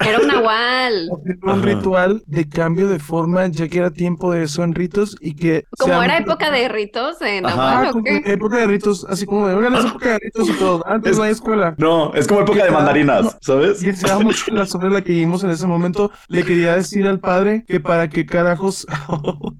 [0.00, 1.08] Era un nahual.
[1.20, 1.62] Haciendo un Ajá.
[1.62, 5.64] ritual de cambio de forma ya que era tiempo de eso en ritos y que
[5.78, 7.56] Como era época de ritos en Ajá.
[7.56, 8.22] nahual Ah, o qué?
[8.32, 10.82] época de ritos, así como de, oigan, es época de ritos y todo.
[10.86, 11.74] Antes Es- no hay escuela.
[11.78, 13.82] No, es como época de mandarinas, ¿sabes?
[13.82, 17.06] Y sea mucho la zona en la que vivimos en ese momento, le quería decir
[17.06, 18.86] al padre que para qué carajos.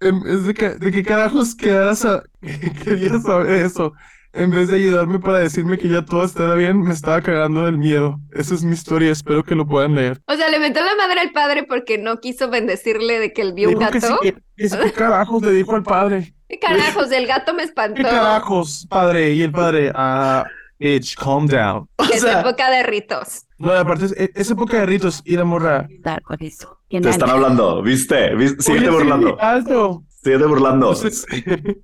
[0.00, 2.22] vez de, que, de qué carajos quedaras a...
[2.84, 3.92] quería saber eso.
[4.32, 7.78] En vez de ayudarme para decirme que ya todo estaba bien, me estaba cagando del
[7.78, 8.20] miedo.
[8.32, 10.20] Esa es mi historia, espero que lo puedan leer.
[10.26, 13.54] O sea, le metió la madre al padre porque no quiso bendecirle de que él
[13.54, 14.20] vio un que sí, gato.
[14.22, 16.32] que, que sí, ¿qué carajos le dijo al padre?
[16.48, 17.10] ¿Qué carajos?
[17.10, 18.02] El gato me ¿Qué espantó.
[18.02, 19.32] carajos, padre?
[19.32, 20.44] Y el padre, ah,
[20.80, 21.86] bitch, calm down.
[21.98, 23.46] O Es sea, época de ritos.
[23.58, 25.86] No, aparte es, es época de ritos y la morra.
[26.00, 26.78] Dar con eso.
[26.88, 28.34] te están hablando, ¿viste?
[28.34, 28.62] ¿Viste?
[28.62, 29.40] Síguete Oye, sí, burlando.
[29.40, 30.02] alto.
[30.22, 30.92] Síguete burlando.
[30.92, 31.26] Entonces,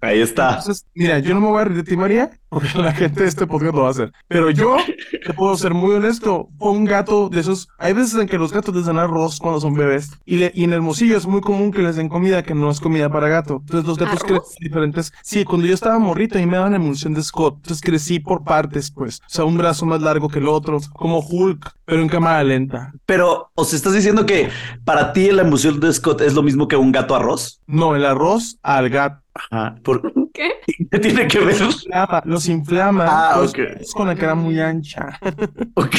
[0.01, 0.59] Ahí está.
[0.59, 3.29] entonces, mira, yo no me voy a reír de ti, María, porque la gente de
[3.29, 4.13] este podcast lo va a hacer.
[4.29, 4.77] Pero yo
[5.25, 6.49] te puedo ser muy honesto.
[6.59, 7.69] Fue un gato de esos.
[7.79, 10.11] Hay veces en que los gatos les dan arroz cuando son bebés.
[10.27, 12.79] Y, le- y en Hermosillo es muy común que les den comida que no es
[12.81, 13.63] comida para gato.
[13.65, 14.43] Entonces los gatos ¿Arroz?
[14.43, 15.13] crecen diferentes.
[15.23, 17.57] Sí, cuando yo estaba morrito, a mí me daban emulsión de Scott.
[17.57, 19.21] Entonces crecí por partes, pues.
[19.21, 22.93] O sea, un brazo más largo que el otro, como Hulk, pero en cámara lenta.
[23.07, 24.51] Pero, o sea, estás diciendo que
[24.85, 27.61] para ti la emoción de Scott es lo mismo que un gato arroz.
[27.67, 28.26] No, el arroz
[28.63, 29.23] al gato.
[29.35, 29.77] Ajá.
[29.83, 30.01] ¿Por
[30.33, 30.51] ¿Qué?
[30.91, 31.61] qué tiene que ver?
[31.61, 33.05] Inflama, los inflama.
[33.09, 33.59] Ah, los ok.
[33.59, 35.19] gatos con la cara muy ancha.
[35.75, 35.95] Ok.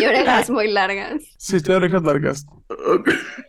[0.00, 1.22] Y orejas muy largas.
[1.38, 2.44] Sí, estoy de orejas largas.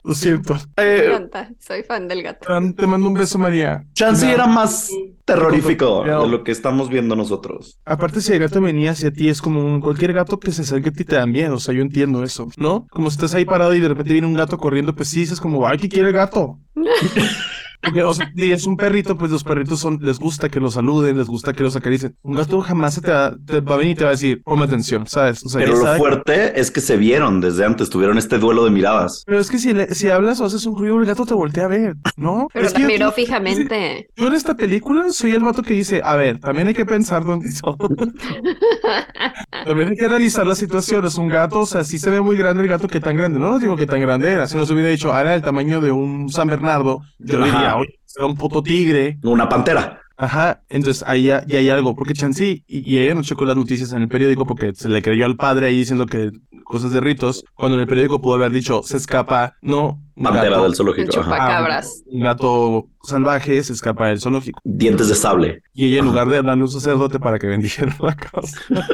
[0.04, 0.54] Lo siento.
[0.78, 1.50] Me Eh, encanta.
[1.60, 2.48] Soy fan del gato.
[2.78, 3.84] Te mando un beso, María.
[3.94, 4.90] Chance Mira, era más
[5.26, 7.80] terrorífico de lo que estamos viendo nosotros.
[7.86, 10.90] Aparte, si el gato venía hacia ti, es como un- cualquier gato que se acerque
[10.90, 11.56] a ti te da miedo.
[11.56, 12.86] O sea, yo entiendo eso, ¿no?
[12.92, 15.42] Como si estás ahí parado y de repente viene un gato corriendo, pues sí, dices
[15.42, 16.60] como, ay, ¿qué quiere el gato?
[17.82, 20.74] Porque, o sea, si es un perrito, pues los perritos son, les gusta que los
[20.76, 22.16] saluden, les gusta que los acaricien.
[22.24, 24.42] Un gato jamás se te va, te va a venir y te va a decir,
[24.44, 25.44] ponme atención, ¿sabes?
[25.46, 28.64] O sea, Pero lo sabe- fuerte es que se vieron desde antes, tuvieron este duelo
[28.66, 29.24] de miradas.
[29.26, 31.66] Pero es que si, le- si hablas o haces un ruido, el gato te voltea
[31.66, 32.48] a ver, ¿no?
[32.54, 34.08] Pero es la que miró yo- fijamente.
[34.16, 37.24] Yo en esta película soy el vato que dice, a ver, también hay que pensar
[37.24, 37.78] dónde son.
[39.66, 41.16] también hay que analizar las situaciones.
[41.18, 43.40] Un gato, o sea, sí se ve muy grande el gato que tan grande.
[43.40, 44.48] No, no digo que tan grande era.
[44.48, 47.65] Si nos hubiera dicho, era el tamaño de un San Bernardo, yo Ajá.
[47.66, 49.18] Era un puto tigre.
[49.24, 50.02] Una pantera.
[50.18, 53.58] Ajá, entonces ahí ya, ya hay algo, porque Chansey, y, y ella no checó las
[53.58, 56.32] noticias en el periódico porque se le creyó al padre ahí diciendo que
[56.64, 60.62] cosas de ritos, cuando en el periódico pudo haber dicho, se escapa, no, Pantera gato-
[60.62, 61.12] del El zoológico.
[61.12, 62.04] chupacabras.
[62.06, 64.62] un gato salvaje se escapa del zoológico.
[64.64, 65.62] Dientes de sable.
[65.74, 68.58] Y ella en lugar de darle un sacerdote para que bendijera la casa.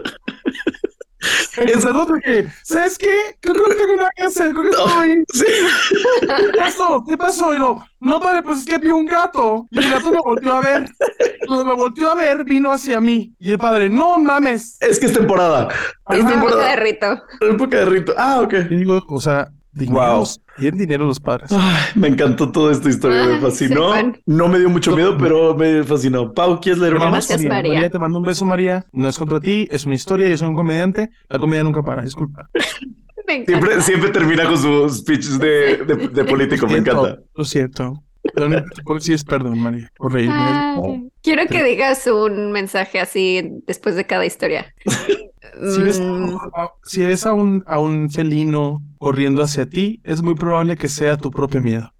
[1.58, 3.36] El sacerdote que, ¿sabes qué?
[3.40, 5.24] Creo que no tengo nada que hacer, que estoy.
[5.34, 5.46] Sí.
[6.22, 7.04] ¿Qué pasó?
[7.08, 7.54] ¿Qué pasó?
[7.54, 9.68] Y lo, no, padre, pues es que vi un gato.
[9.72, 10.90] Y el gato me volteó a ver.
[11.48, 13.34] Cuando me volteó a ver, vino hacia mí.
[13.40, 14.78] Y el padre, no mames.
[14.82, 15.68] Es que es temporada.
[16.10, 16.76] Es Es época de temporada.
[16.78, 17.24] rito.
[17.42, 18.14] Época de rito.
[18.18, 18.54] Ah, ok.
[18.70, 20.42] Y digo, o sea, dineros.
[20.58, 21.52] Tienen dinero los padres.
[21.52, 23.94] Ay, me encantó toda esta historia, me Ay, fascinó.
[24.26, 26.34] No me dio mucho miedo, pero me fascinó.
[26.34, 27.28] Pau, ¿quieres leer una más?
[27.28, 27.90] Gracias, María.
[27.90, 28.86] Te mando un beso, María.
[28.92, 30.28] No es contra ti, es una historia.
[30.30, 31.10] Yo soy un comediante.
[31.30, 32.50] La comedia nunca para, disculpa.
[33.28, 33.46] Me.
[33.46, 37.22] Siempre, siempre termina con sus speeches de, de, de político, me Siento, encanta.
[37.36, 38.04] Lo siento.
[38.36, 40.36] Decir es perdón, María, por reírme.
[40.38, 44.74] Ay, Quiero que digas un mensaje así después de cada historia.
[45.74, 50.22] Si ves, Mm, a- si ves a un, a un felino corriendo hacia ti, es
[50.22, 51.92] muy probable que sea tu propio miedo.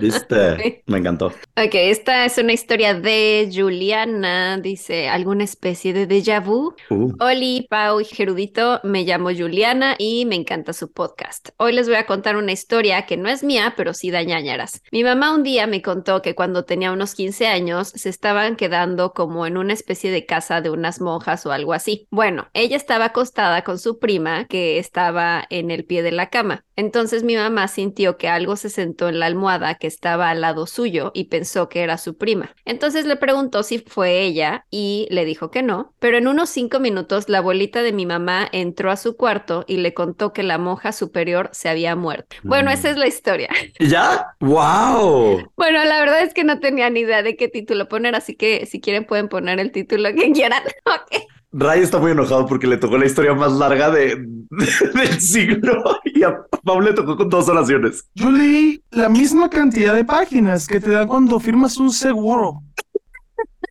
[0.00, 0.82] ¿Viste?
[0.86, 1.26] Me encantó.
[1.26, 4.58] Ok, esta es una historia de Juliana.
[4.58, 6.74] Dice, ¿alguna especie de déjà vu?
[6.88, 11.50] Uh, Oli, Pau y Gerudito, me llamo Juliana y me encanta su podcast.
[11.58, 14.82] Hoy les voy a contar una historia que no es mía, pero sí da ñañaras.
[14.92, 19.12] Mi mamá un día me contó que cuando tenía unos 15 años se estaban quedando
[19.12, 22.06] como en una especie de casa de unas monjas o algo así.
[22.10, 26.64] Bueno, ella estaba acostada con su prima que estaba en el pie de la cama.
[26.76, 30.66] Entonces mi mamá sintió que algo se sentó en la almohada que estaba al lado
[30.66, 32.54] suyo y pensó que era su prima.
[32.64, 36.78] Entonces le preguntó si fue ella y le dijo que no, pero en unos cinco
[36.78, 40.58] minutos la abuelita de mi mamá entró a su cuarto y le contó que la
[40.58, 42.36] monja superior se había muerto.
[42.44, 42.74] Bueno, Mm.
[42.74, 43.48] esa es la historia.
[43.80, 44.26] ¿Ya?
[44.40, 45.50] ¡Wow!
[45.56, 48.66] Bueno, la verdad es que no tenía ni idea de qué título poner, así que
[48.66, 50.62] si quieren pueden poner el título que quieran.
[50.86, 51.22] Ok.
[51.52, 54.16] Ray está muy enojado porque le tocó la historia más larga de,
[54.94, 58.04] del siglo y a Pablo le tocó con dos oraciones.
[58.14, 62.62] Yo leí la misma cantidad de páginas que te dan cuando firmas un seguro.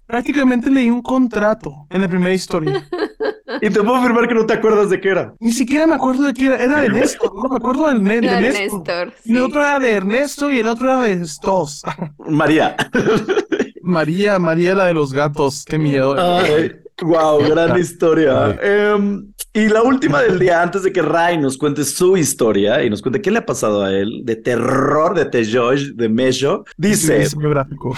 [0.06, 2.84] Prácticamente leí un contrato en la primera historia.
[3.62, 5.34] Y te puedo afirmar que no te acuerdas de qué era.
[5.40, 6.58] Ni siquiera me acuerdo de qué era.
[6.64, 7.32] Era de Néstor.
[7.36, 9.14] No me acuerdo del ne- de No, Néstor.
[9.24, 11.84] Y el otro era de Ernesto y el otro era de estos.
[12.28, 12.76] María.
[13.84, 15.64] María, María la de los gatos.
[15.66, 16.16] Qué miedo.
[16.18, 16.72] Ay,
[17.02, 18.58] wow, gran historia.
[18.62, 22.90] Em, y la última del día, antes de que Ray nos cuente su historia y
[22.90, 27.20] nos cuente qué le ha pasado a él, de terror, de Tejoy, de Mesho, dice,
[27.20, 27.96] Diseño gráfico.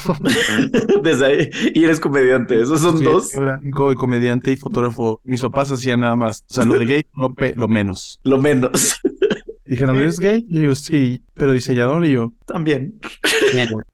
[1.04, 5.20] desde ahí, y eres comediante, esos son Sí, dos, diseño gráfico, comediante y fotógrafo.
[5.24, 6.44] Mis papás hacían nada más.
[6.50, 8.20] O sea, lo de gay, lo, pe- lo menos.
[8.24, 9.00] lo menos.
[9.72, 10.46] Dijeron, ¿eres gay?
[10.50, 12.06] Y yo, sí, pero diseñador.
[12.06, 13.00] Y yo, También.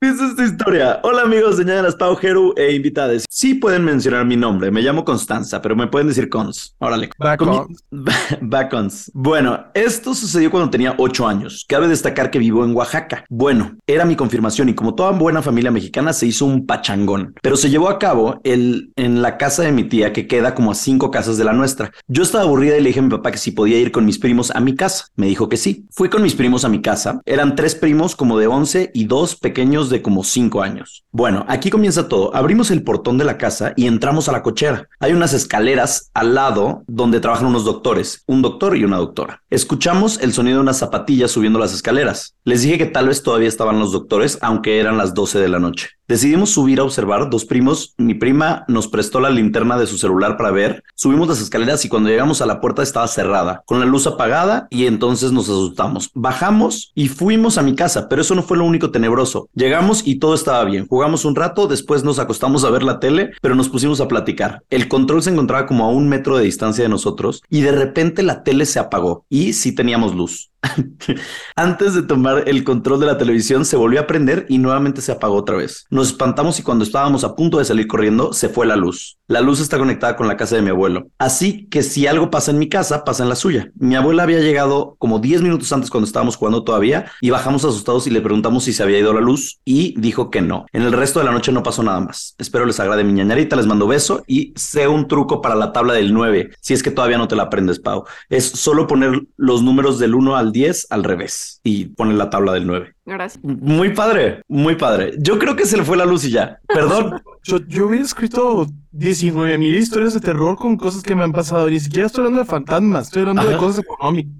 [0.01, 0.99] Dice esta historia.
[1.03, 3.25] Hola amigos de Ñañaras Pau, Jeru e invitados.
[3.29, 4.71] Sí pueden mencionar mi nombre.
[4.71, 6.75] Me llamo Constanza, pero me pueden decir Cons.
[6.79, 7.11] Órale.
[7.19, 8.05] back Con mi- on.
[8.41, 9.11] Bacons.
[9.13, 11.63] Bueno, esto sucedió cuando tenía ocho años.
[11.69, 13.23] Cabe destacar que vivo en Oaxaca.
[13.29, 17.55] Bueno, era mi confirmación y como toda buena familia mexicana se hizo un pachangón, pero
[17.55, 20.75] se llevó a cabo el, en la casa de mi tía que queda como a
[20.75, 21.91] cinco casas de la nuestra.
[22.07, 24.17] Yo estaba aburrida y le dije a mi papá que si podía ir con mis
[24.17, 25.05] primos a mi casa.
[25.15, 25.66] Me dijo que sí.
[25.91, 27.21] Fui con mis primos a mi casa.
[27.25, 31.05] Eran tres primos como de 11 y dos pequeños de como cinco años.
[31.11, 32.35] Bueno, aquí comienza todo.
[32.35, 34.87] Abrimos el portón de la casa y entramos a la cochera.
[34.99, 39.43] Hay unas escaleras al lado donde trabajan unos doctores, un doctor y una doctora.
[39.49, 42.35] Escuchamos el sonido de unas zapatillas subiendo las escaleras.
[42.43, 45.59] Les dije que tal vez todavía estaban los doctores, aunque eran las 12 de la
[45.59, 45.96] noche.
[46.07, 47.29] Decidimos subir a observar.
[47.29, 50.83] Dos primos, mi prima nos prestó la linterna de su celular para ver.
[50.95, 54.67] Subimos las escaleras y cuando llegamos a la puerta estaba cerrada, con la luz apagada
[54.69, 56.09] y entonces nos asustamos.
[56.13, 59.49] Bajamos y fuimos a mi casa, pero eso no fue lo único tenebroso.
[59.53, 60.87] Llegamos y todo estaba bien.
[60.87, 64.63] Jugamos un rato, después nos acostamos a ver la tele, pero nos pusimos a platicar.
[64.69, 68.23] El control se encontraba como a un metro de distancia de nosotros y de repente
[68.23, 70.51] la tele se apagó y sí teníamos luz.
[71.55, 75.11] Antes de tomar el control de la televisión se volvió a prender y nuevamente se
[75.11, 75.85] apagó otra vez.
[75.89, 79.17] Nos espantamos y cuando estábamos a punto de salir corriendo se fue la luz.
[79.27, 81.09] La luz está conectada con la casa de mi abuelo.
[81.17, 83.71] Así que si algo pasa en mi casa, pasa en la suya.
[83.75, 88.07] Mi abuela había llegado como 10 minutos antes cuando estábamos jugando todavía y bajamos asustados
[88.07, 90.65] y le preguntamos si se había ido la luz y dijo que no.
[90.71, 92.35] En el resto de la noche no pasó nada más.
[92.37, 95.93] Espero les agrade mi ñañarita, les mando beso y sé un truco para la tabla
[95.93, 98.05] del 9, si es que todavía no te la aprendes, Pau.
[98.29, 100.56] Es solo poner los números del 1 al 10
[100.89, 102.93] al revés y poner la tabla del 9.
[103.05, 103.43] Gracias.
[103.43, 105.13] Muy padre, muy padre.
[105.19, 106.59] Yo creo que se le fue la luz y ya.
[106.67, 107.21] Perdón.
[107.43, 111.69] Yo, yo hubiera escrito 19 mil historias de terror con cosas que me han pasado.
[111.69, 114.33] Ni siquiera estoy hablando de fantasmas, estoy hablando de cosas económicas.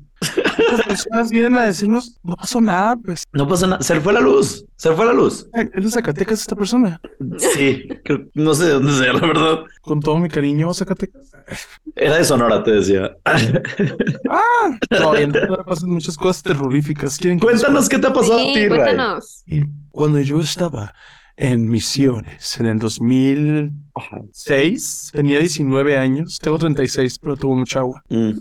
[0.72, 3.24] Las personas vienen a decirnos, no pasó nada, pues.
[3.34, 3.82] No pasa nada.
[3.82, 4.66] Se le fue la luz.
[4.76, 5.48] Se fue la luz.
[5.54, 7.00] "Ay, Es de Zacatecas esta persona.
[7.38, 9.60] Sí, creo- no sé de dónde sea, la verdad.
[9.82, 11.32] Con todo mi cariño, Zacatecas.
[11.96, 13.16] Era de Sonora, te decía.
[14.30, 15.28] Ah, no, y
[15.66, 17.18] pasan muchas cosas terroríficas.
[17.18, 18.70] ¿Quieren que les Cuéntanos qué te ha pasado a Sí, ti, Ray.
[18.70, 19.44] cuéntanos.
[19.46, 20.94] Y cuando yo estaba
[21.38, 28.04] en Misiones en el 2006, tenía 19 años, tengo 36, pero tuve mucha agua.
[28.10, 28.32] Mm.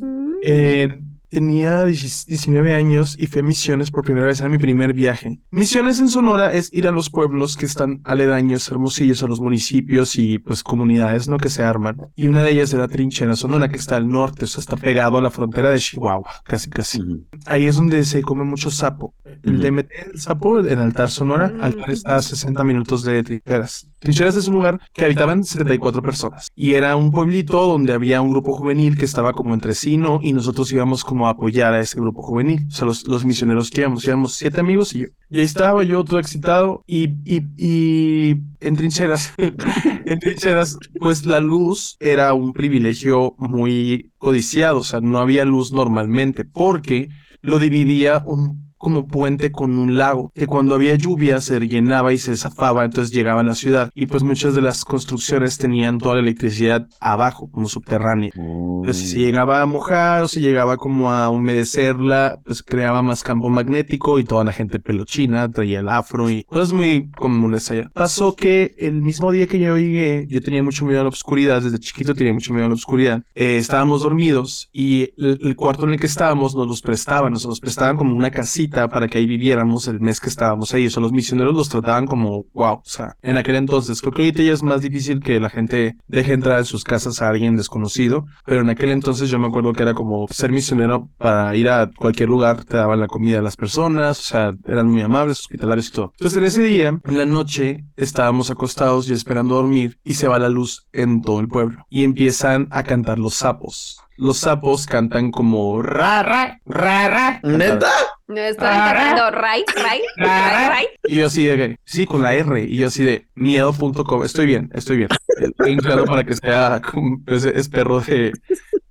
[0.43, 0.99] Eh,
[1.37, 5.39] tenía 10 19 años y fui a Misiones por primera vez, era mi primer viaje.
[5.51, 10.17] Misiones en Sonora es ir a los pueblos que están aledaños, hermosillos, a los municipios
[10.17, 11.37] y pues comunidades, ¿no?
[11.37, 11.99] Que se arman.
[12.15, 15.19] Y una de ellas era Trinchera, Sonora, que está al norte, o sea, está pegado
[15.19, 17.03] a la frontera de Chihuahua, casi casi.
[17.45, 19.15] Ahí es donde se come mucho sapo.
[19.43, 23.91] El de meter el sapo en Altar Sonora, Altar está a 60 minutos de Trincheras.
[23.99, 28.31] Trincheras es un lugar que habitaban 74 personas y era un pueblito donde había un
[28.31, 30.21] grupo juvenil que estaba como entre sí, ¿no?
[30.23, 32.67] Y nosotros íbamos como apoyar a ese grupo juvenil.
[32.69, 35.07] O sea, los, los misioneros que íbamos, íbamos siete amigos y yo.
[35.31, 41.41] Y ahí estaba yo todo excitado y, y, y en trincheras, en trincheras, pues la
[41.41, 47.09] luz era un privilegio muy codiciado, o sea, no había luz normalmente porque
[47.43, 52.19] lo dividía un como puente con un lago, que cuando había lluvia se llenaba y
[52.19, 53.91] se zafaba, entonces llegaba a la ciudad.
[53.95, 58.31] Y pues muchas de las construcciones tenían toda la electricidad abajo, como subterránea.
[58.35, 63.23] Entonces si se llegaba a mojar o se llegaba como a humedecerla, pues creaba más
[63.23, 67.91] campo magnético y toda la gente pelochina traía el afro y cosas muy comunes allá.
[67.95, 71.63] Pasó que el mismo día que yo llegué, yo tenía mucho miedo a la oscuridad,
[71.63, 73.23] desde chiquito tenía mucho miedo a la oscuridad.
[73.35, 77.45] Eh, estábamos dormidos y el, el, cuarto en el que estábamos nos los prestaban, nos
[77.45, 80.87] los prestaban como una casita para que ahí viviéramos el mes que estábamos ahí.
[80.87, 82.75] O sea, los misioneros los trataban como wow.
[82.75, 85.97] O sea, en aquel entonces, creo que ahorita ya es más difícil que la gente
[86.07, 89.73] deje entrar en sus casas a alguien desconocido, pero en aquel entonces yo me acuerdo
[89.73, 93.43] que era como ser misionero para ir a cualquier lugar, te daban la comida a
[93.43, 96.13] las personas, o sea, eran muy amables, hospitalarios y todo.
[96.13, 100.39] Entonces en ese día, en la noche, estábamos acostados y esperando dormir y se va
[100.39, 105.31] la luz en todo el pueblo y empiezan a cantar los sapos los sapos cantan
[105.31, 107.41] como ra, ra, ra, ra.
[107.43, 107.91] ¿Neta?
[108.29, 110.87] No estaban cantando Ray, Ray, Ray, Ray.
[111.05, 112.65] Y yo así de, sí, con la R.
[112.65, 114.25] Y yo así de, miedo.com.
[114.25, 115.09] Estoy bien, estoy bien.
[115.41, 115.77] Estoy
[116.07, 116.81] para que sea,
[117.27, 118.33] es, perro de,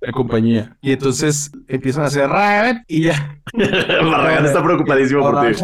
[0.00, 0.76] de compañía.
[0.80, 2.30] Y entonces empiezan a hacer
[2.86, 3.40] y ya.
[3.52, 5.62] Barragán está preocupadísimo por ti.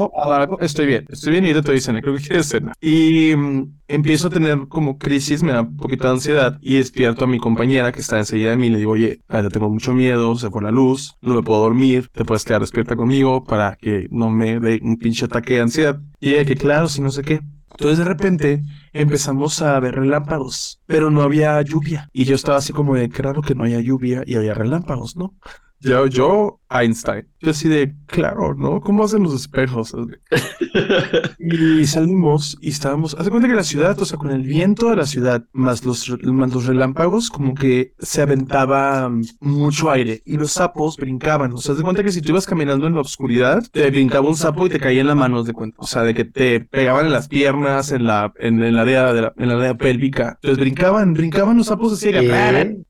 [0.61, 2.73] Estoy bien, estoy bien y te dicen, creo que quieres cena.
[2.81, 7.25] Y um, empiezo a tener como crisis, me da un poquito de ansiedad y despierto
[7.25, 9.93] a mi compañera que está enseguida de mí y le digo, oye, ya tengo mucho
[9.93, 13.77] miedo, se fue la luz, no me puedo dormir, te puedes quedar despierta conmigo para
[13.77, 16.01] que no me dé un pinche ataque de ansiedad.
[16.21, 17.41] Y ella que claro, si no sé qué.
[17.73, 18.63] Entonces de repente
[18.93, 22.09] empezamos a ver relámpagos, pero no había lluvia.
[22.13, 25.35] Y yo estaba así como de, claro que no haya lluvia y había relámpagos, ¿no?
[25.81, 27.27] Yo, yo, Einstein.
[27.41, 28.81] Yo así de, claro, ¿no?
[28.81, 29.95] ¿Cómo hacen los espejos?
[31.39, 34.97] y salimos y estábamos, hace cuenta que la ciudad, o sea, con el viento de
[34.97, 39.11] la ciudad, más los, más los relámpagos, como que se aventaba
[39.41, 41.53] mucho aire y los sapos brincaban.
[41.53, 44.37] O sea, haz cuenta que si tú ibas caminando en la oscuridad, te brincaba un
[44.37, 45.77] sapo y te caía en la mano, de cuenta.
[45.81, 49.13] O sea, de que te pegaban en las piernas, en la, en, en la área
[49.13, 50.39] de la, en la área pélvica.
[50.43, 52.11] Entonces brincaban, brincaban los sapos así,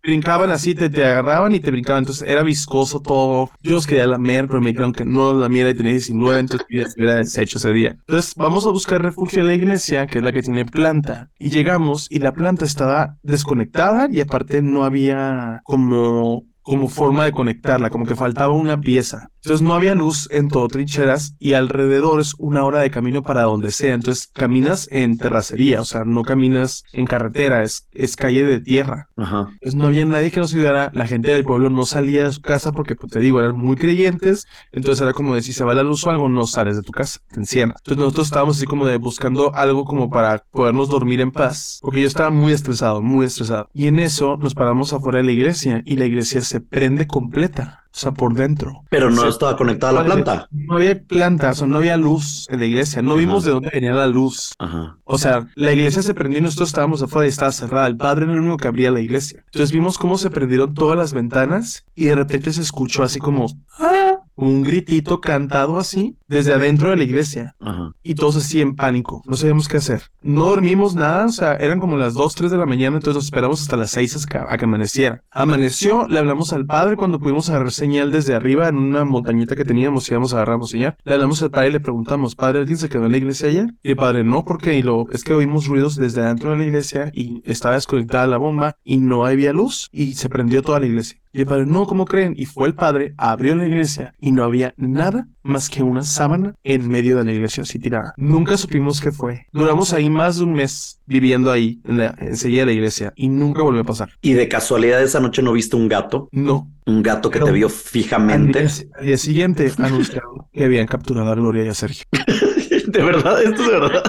[0.03, 2.03] brincaban así, te, te agarraban y te brincaban.
[2.03, 3.51] Entonces era viscoso todo.
[3.63, 6.67] Yo los quería lamer, pero me dijeron que no la miera y tenía 19, entonces
[6.97, 7.97] hubiera deshecho ese día.
[8.07, 11.31] Entonces vamos a buscar refugio en la iglesia, que es la que tiene planta.
[11.39, 17.33] Y llegamos y la planta estaba desconectada y aparte no había como como forma de
[17.33, 19.29] conectarla, como que faltaba una pieza.
[19.45, 23.43] Entonces no había luz en todo trincheras y alrededor es una hora de camino para
[23.43, 23.93] donde sea.
[23.93, 29.09] Entonces caminas en terracería, o sea, no caminas en carretera, es, es calle de tierra.
[29.17, 29.49] Ajá.
[29.55, 30.93] Entonces no había nadie que nos ayudara.
[30.95, 33.75] La gente del pueblo no salía de su casa porque, pues te digo, eran muy
[33.75, 34.47] creyentes.
[34.71, 36.93] Entonces era como de si se va la luz o algo, no sales de tu
[36.93, 37.79] casa, te encierras.
[37.79, 41.81] Entonces nosotros estábamos así como de buscando algo como para podernos dormir en paz.
[41.83, 43.69] Porque yo estaba muy estresado, muy estresado.
[43.75, 47.79] Y en eso nos paramos afuera de la iglesia y la iglesia se prende completa.
[47.95, 48.85] O sea, por dentro.
[48.89, 50.49] Pero no sea, estaba conectada a la planta.
[50.51, 53.03] No había plantas, o no había luz en la iglesia.
[53.03, 54.55] No vimos de dónde venía la luz.
[54.59, 54.97] Ajá.
[55.05, 57.87] O sea, la iglesia se prendió y nosotros estábamos afuera y estaba cerrada.
[57.87, 59.43] El padre era el único que abría la iglesia.
[59.45, 63.47] Entonces vimos cómo se prendieron todas las ventanas y de repente se escuchó así como
[63.79, 64.22] ¡Ah!
[64.37, 67.55] Un gritito cantado así desde adentro de la iglesia.
[67.61, 67.93] Ajá.
[68.03, 69.23] Y todos así en pánico.
[69.27, 70.03] No sabíamos qué hacer.
[70.23, 71.27] No dormimos nada.
[71.27, 72.97] O sea, eran como las 2, 3 de la mañana.
[72.97, 75.23] Entonces nos esperamos hasta las 6 a que, amaneciera.
[75.31, 76.07] Amaneció.
[76.09, 80.11] Le hablamos al padre cuando pudimos agarrar señal desde arriba en una montañita que teníamos.
[80.11, 80.97] Íbamos a agarramos señal.
[81.05, 83.75] Le hablamos al padre y le preguntamos, padre, ¿alguien se quedó en la iglesia ayer?
[83.83, 86.65] Y el padre, no, porque y lo, es que oímos ruidos desde adentro de la
[86.65, 90.87] iglesia y estaba desconectada la bomba y no había luz y se prendió toda la
[90.87, 91.22] iglesia.
[91.35, 92.35] Y el padre, no, ¿cómo creen?
[92.37, 96.55] Y fue el padre, abrió la iglesia y no había nada más que una sábana
[96.63, 98.13] en medio de la iglesia así tirada.
[98.19, 99.47] Nunca supimos qué fue.
[99.51, 103.29] Duramos ahí más de un mes viviendo ahí, en la, enseguida de la iglesia, y
[103.29, 104.11] nunca volvió a pasar.
[104.21, 106.71] Y de casualidad esa noche no viste un gato, No.
[106.85, 108.61] un gato que Pero- te vio Al fijamente.
[108.61, 112.05] día, al día siguiente anunciaron que habían capturado a Gloria y a Sergio.
[112.89, 114.03] de verdad, esto es de verdad.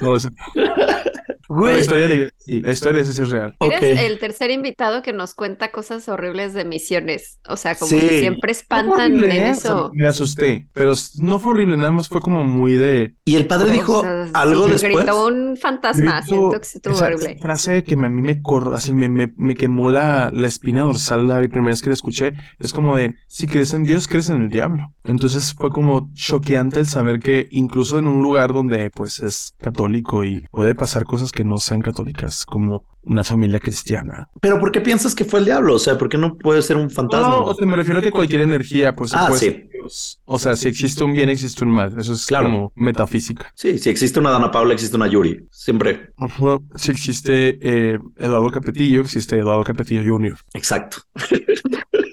[0.00, 0.28] No, es-
[1.48, 3.54] la historia de sí, la historia sí es real.
[3.60, 7.38] Eres el tercer invitado que nos cuenta cosas horribles de misiones.
[7.48, 8.00] O sea, como Sí.
[8.00, 9.50] que siempre espantan Horrible, en ¿eh?
[9.50, 9.90] eso.
[9.94, 13.14] Me asusté, pero no fue horrible, nada más fue como muy de...
[13.24, 14.96] Y el padre O dijo sea, algo sí, después.
[14.96, 17.38] Gritó un fantasma, Grito- siento que estuvo esa horrible.
[17.40, 21.28] frase que a mí me corro, así me, me, me quemó la, la espina dorsal
[21.28, 22.32] la primera vez que la escuché.
[22.58, 24.92] Es como de, si crees en Dios, crees en el diablo.
[25.04, 30.24] Entonces fue como choqueante el saber que incluso en un lugar donde pues es católico
[30.24, 32.31] y puede pasar cosas que no sean católicas.
[32.32, 34.28] Más como una familia cristiana.
[34.40, 35.74] Pero ¿por qué piensas que fue el diablo?
[35.74, 37.28] O sea, ¿por qué no puede ser un fantasma?
[37.30, 39.68] No, o sea, me refiero a que cualquier energía, pues, Ah, sí.
[39.72, 40.20] Dios.
[40.24, 41.92] O sea, si existe un bien, existe un mal.
[41.98, 42.44] Eso es Claro.
[42.46, 43.52] como metafísica.
[43.56, 45.44] Sí, si existe una Dana Paula, existe una Yuri.
[45.50, 46.12] Siempre.
[46.76, 50.38] Si existe eh, Eduardo Capetillo, existe Eduardo Capetillo Jr.
[50.54, 50.98] Exacto.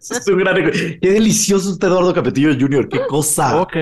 [0.00, 0.70] es un gran...
[0.70, 2.88] Qué delicioso este Eduardo Capetillo Jr.
[2.88, 3.60] Qué cosa.
[3.60, 3.76] Ok,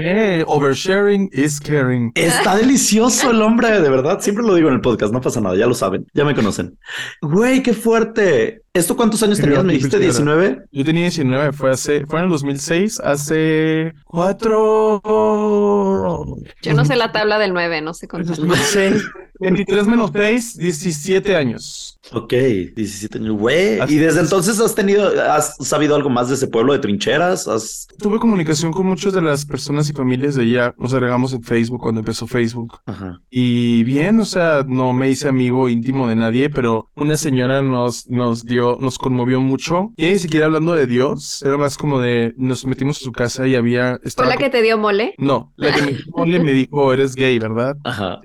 [0.47, 2.13] oversharing is caring.
[2.15, 4.21] Está delicioso el hombre, de verdad.
[4.21, 6.79] Siempre lo digo en el podcast, no pasa nada, ya lo saben, ya me conocen.
[7.23, 8.64] Güey, qué fuerte.
[8.77, 9.63] ¿Esto cuántos años tenías?
[9.63, 10.07] Me dijiste era.
[10.07, 10.65] 19.
[10.73, 15.01] Yo tenía 19, fue hace, fue en el 2006, hace cuatro.
[16.61, 18.37] Yo no sé la tabla del 9, no sé contar.
[18.37, 19.05] 2006,
[19.39, 21.95] 23 menos 6, 17 años.
[22.13, 23.37] Ok, 17 años.
[23.37, 23.79] Güey.
[23.89, 24.25] Y desde es.
[24.25, 27.49] entonces has tenido, has sabido algo más de ese pueblo de trincheras.
[27.49, 27.89] Has...
[27.99, 30.75] Tuve comunicación con muchas de las personas y familias de allá.
[30.79, 32.79] Nos agregamos en Facebook cuando empezó Facebook.
[32.87, 33.21] Ajá.
[33.31, 38.09] Y bien, o sea, no me hice amigo íntimo de nadie, pero una señora nos,
[38.09, 39.93] nos dio, nos conmovió mucho.
[39.97, 43.47] Y ni siquiera hablando de Dios, era más como de, nos metimos a su casa
[43.47, 43.99] y había...
[43.99, 45.15] ¿Fue estaba la que te dio mole?
[45.19, 47.77] No, la que me, dijo, me dijo, eres gay, ¿verdad?
[47.85, 48.21] Ajá.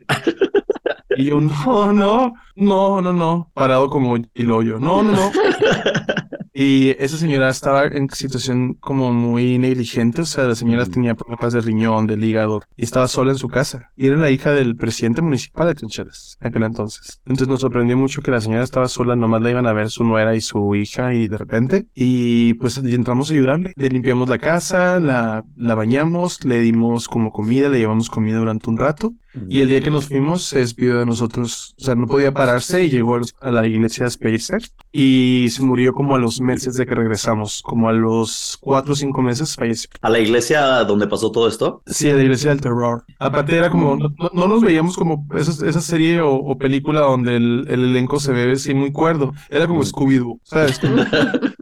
[1.18, 5.32] Y yo, no, no, no, no, no, parado como el hoyo, no, no, no.
[6.62, 11.54] Y esa señora estaba en situación como muy negligente, o sea, la señora tenía problemas
[11.54, 13.94] de riñón, del hígado, y estaba sola en su casa.
[13.96, 17.22] Y era la hija del presidente municipal de Trincheras, en aquel entonces.
[17.26, 20.04] Entonces nos sorprendió mucho que la señora estaba sola, nomás la iban a ver su
[20.04, 23.72] nuera y su hija, y de repente, y pues entramos a ayudarle.
[23.78, 28.70] Le limpiamos la casa, la, la bañamos, le dimos como comida, le llevamos comida durante
[28.70, 29.14] un rato.
[29.48, 32.84] Y el día que nos fuimos se despidió de nosotros, o sea, no podía pararse
[32.84, 34.62] y llegó a la iglesia de Spacer
[34.92, 38.96] y se murió como a los meses de que regresamos, como a los cuatro o
[38.96, 39.90] cinco meses falleció.
[40.02, 41.84] A la iglesia donde pasó todo esto.
[41.86, 43.04] Sí, a la iglesia del terror.
[43.20, 47.02] Aparte era como, no, no- no nos veíamos como esa, esa serie o, o película
[47.02, 49.34] donde el, el elenco se ve así muy cuerdo.
[49.50, 50.80] Era como Scooby-Doo, ¿sabes?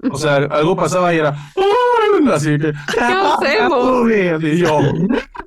[0.09, 1.35] O sea, algo pasaba y era...
[2.31, 2.71] Así que...
[2.93, 4.09] ¿Qué hacemos?
[4.41, 4.79] Y yo,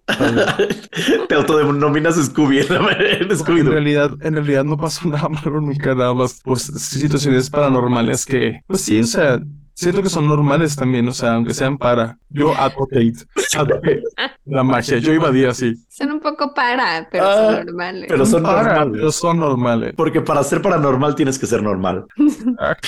[1.29, 2.67] Te autodenominas Scooby en,
[3.31, 3.61] en Scooby.
[3.61, 8.61] En realidad, en realidad no pasó nada malo nunca, nada más, pues, situaciones paranormales que,
[8.67, 9.41] pues sí, o sea,
[9.75, 12.17] siento que son normales también, o sea, aunque sean para.
[12.33, 13.15] Yo advocate,
[13.59, 14.03] advocate
[14.45, 15.75] la magia, yo invadía así.
[15.89, 18.05] Son un poco para, pero Ah, son normales.
[18.09, 18.93] pero son para, normales.
[18.95, 19.95] pero son normales.
[19.97, 22.05] Porque para ser paranormal tienes que ser normal.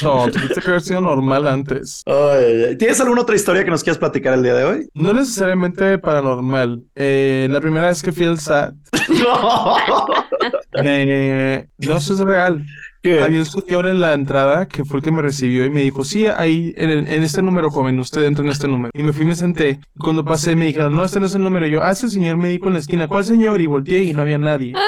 [0.02, 2.02] No, tuviste que haber sido normal antes.
[2.06, 4.88] Ay, ¿Tienes alguna otra historia que nos quieras platicar el día de hoy?
[4.94, 6.82] No necesariamente paranormal.
[6.94, 8.74] Eh, la primera vez que fui al SAT,
[10.74, 12.64] eh, no, eso es real.
[13.02, 13.20] ¿Qué?
[13.20, 16.04] Había un señor en la entrada que fue el que me recibió y me dijo,
[16.04, 18.90] sí, ahí en, el- en este número, joven, usted entra en este número.
[18.94, 19.80] Y me fui y me senté.
[19.98, 21.66] Cuando pasé me dijeron, no, este no es el número.
[21.66, 23.60] Y yo, ah, ese señor me dijo en la esquina, ¿cuál señor?
[23.60, 24.74] Y volteé y no había nadie.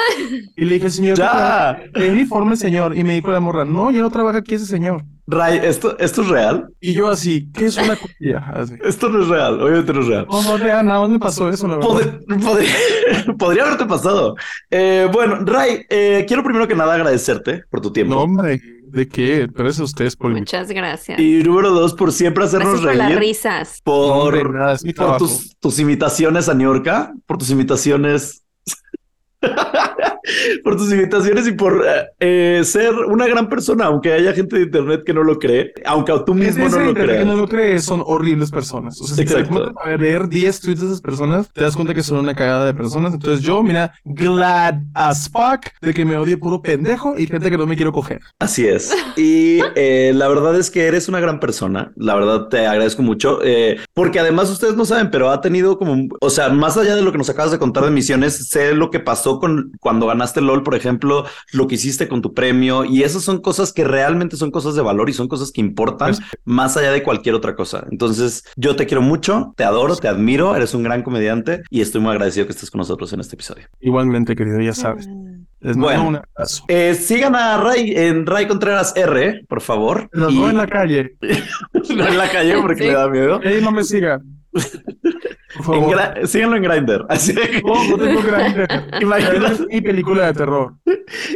[0.56, 1.76] Y le dije, señor, Ya.
[1.92, 2.96] ¿qué uniforme, señor?
[2.96, 5.02] Y me dijo la morra, no, ya no trabaja aquí ese señor.
[5.26, 6.68] Ray, ¿esto, ¿esto es real?
[6.80, 8.38] Y yo así, ¿qué es una copia?
[8.54, 8.74] Así.
[8.84, 10.26] Esto no es real, obviamente no es real.
[10.30, 11.88] No, no, real, nada más me pasó eso, la verdad.
[11.88, 12.70] Pod- podría,
[13.38, 14.34] podría haberte pasado.
[14.70, 18.14] Eh, bueno, Ray, eh, quiero primero que nada agradecerte por tu tiempo.
[18.14, 19.48] No, hombre, ¿de qué?
[19.54, 21.18] Pero eso ustedes por Muchas gracias.
[21.18, 23.18] Y número dos, por siempre hacernos Gracias por las reír.
[23.20, 23.80] risas.
[23.82, 28.43] Por, hombre, nada, es mi por tus, tus invitaciones a New York, por tus invitaciones.
[30.64, 34.62] por tus invitaciones y por eh, eh, ser una gran persona, aunque haya gente de
[34.62, 37.26] internet que no lo cree, aunque tú mismo no lo que creas.
[37.26, 39.00] no lo crees, son horribles personas.
[39.00, 39.54] O sea, si te Exacto.
[39.54, 42.66] pones a leer 10 tweets de esas personas, te das cuenta que son una cagada
[42.66, 43.14] de personas.
[43.14, 47.58] Entonces yo, mira, glad as fuck de que me odie puro pendejo y gente que
[47.58, 48.20] no me quiero coger.
[48.38, 48.92] Así es.
[49.16, 51.92] Y eh, la verdad es que eres una gran persona.
[51.96, 53.40] La verdad te agradezco mucho.
[53.42, 57.02] eh, porque además ustedes no saben, pero ha tenido como, o sea, más allá de
[57.02, 60.40] lo que nos acabas de contar de misiones, sé lo que pasó con cuando ganaste
[60.40, 62.84] LOL, por ejemplo, lo que hiciste con tu premio.
[62.84, 66.14] Y esas son cosas que realmente son cosas de valor y son cosas que importan
[66.44, 67.86] más allá de cualquier otra cosa.
[67.90, 72.00] Entonces, yo te quiero mucho, te adoro, te admiro, eres un gran comediante y estoy
[72.00, 73.66] muy agradecido que estés con nosotros en este episodio.
[73.80, 75.06] Igualmente, querido, ya sabes.
[75.60, 76.08] Les mando Bueno.
[76.08, 76.64] un abrazo.
[76.68, 80.08] Eh, sigan a Ray en Ray Contreras R, por favor.
[80.12, 81.16] Los Y- veo en la calle.
[81.22, 81.28] no
[82.08, 82.88] en la calle porque Sí.
[82.88, 83.40] le da miedo.
[83.42, 84.22] Ey, no me sigan.
[85.64, 86.26] Por En favor.
[86.26, 87.06] síganlo en Grindr.
[87.08, 88.66] Así de que- No, no tengo Grindr.
[89.00, 89.66] Imagínate.
[89.70, 90.74] Mi película de terror.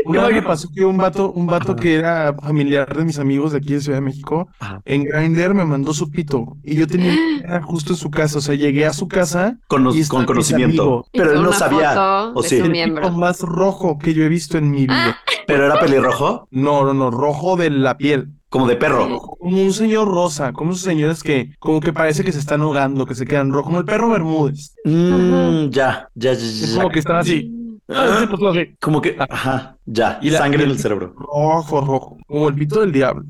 [0.04, 1.80] Una vez me pasó que un vato, un vato Ajá.
[1.80, 4.82] que era familiar de mis amigos de aquí de Ciudad de México, Ajá.
[4.84, 7.14] en Grindr me mandó su pito y yo tenía
[7.44, 11.06] era justo en su casa, o sea, llegué a su casa con, Y con conocimiento.
[11.12, 12.30] Pero él no sabía.
[12.34, 13.02] ¿O su el miembro.
[13.04, 15.16] pito más rojo que yo he visto en mi vida.
[15.46, 18.30] Pero era pelirrojo, No, no, no, rojo de la piel.
[18.48, 19.08] Como de perro.
[19.38, 23.06] Como un señor rosa, como esos señores que como que parece que se están ahogando,
[23.06, 24.74] que se quedan rojos, como el perro Bermúdez.
[24.84, 26.76] Mm, ya, ya, ya, Es ya.
[26.76, 27.54] como que están así.
[27.90, 28.68] Ah, pues.
[28.80, 31.14] Como que, ajá, ya, Y la- sangre en el cerebro.
[31.16, 32.16] Rojo, rojo.
[32.26, 33.24] Como el pito del diablo.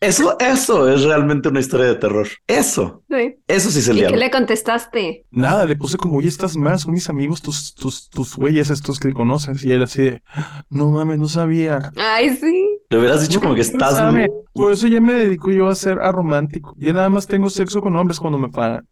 [0.00, 2.26] Eso, eso es realmente una historia de terror.
[2.46, 3.36] Eso, Sí.
[3.46, 5.26] eso sí es el ¿Y qué le contestaste?
[5.30, 8.98] Nada, le puse como, oye, estás mal, son mis amigos, tus, tus, tus güeyes estos
[8.98, 9.62] que conoces.
[9.62, 10.22] Y él así de,
[10.70, 11.92] no mames, no sabía.
[11.96, 12.66] Ay, sí.
[12.88, 14.28] Le hubieras dicho como que No estás sabe.
[14.52, 16.74] Por eso ya me dedico yo a ser aromántico.
[16.76, 18.84] Ya nada más tengo sexo con hombres cuando me pagan.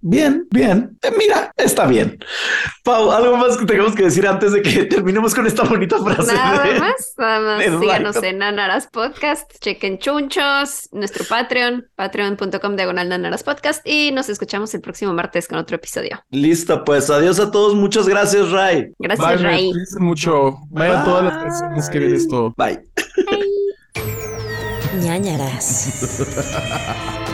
[0.00, 0.96] bien, bien.
[1.02, 2.18] Eh, mira, está bien.
[2.84, 6.32] Pau, algo más que tengamos que decir antes de que terminemos con esta bonita frase.
[6.32, 7.80] Nada de- más, nada más.
[7.80, 9.98] Síganos en Nanaras Podcast, chequen
[10.28, 15.76] chunchos, nuestro Patreon, patreon.com diagonal Nanaras Podcast y nos escuchamos el próximo martes con otro
[15.76, 16.22] episodio.
[16.30, 17.74] Listo, pues adiós a todos.
[17.74, 18.92] Muchas gracias, Ray.
[18.98, 19.72] Gracias, Bye, Ray.
[19.98, 20.58] mucho.
[20.70, 22.54] Vaya todas las canciones que ven esto.
[22.56, 22.80] Bye.
[25.00, 25.88] ñañaras.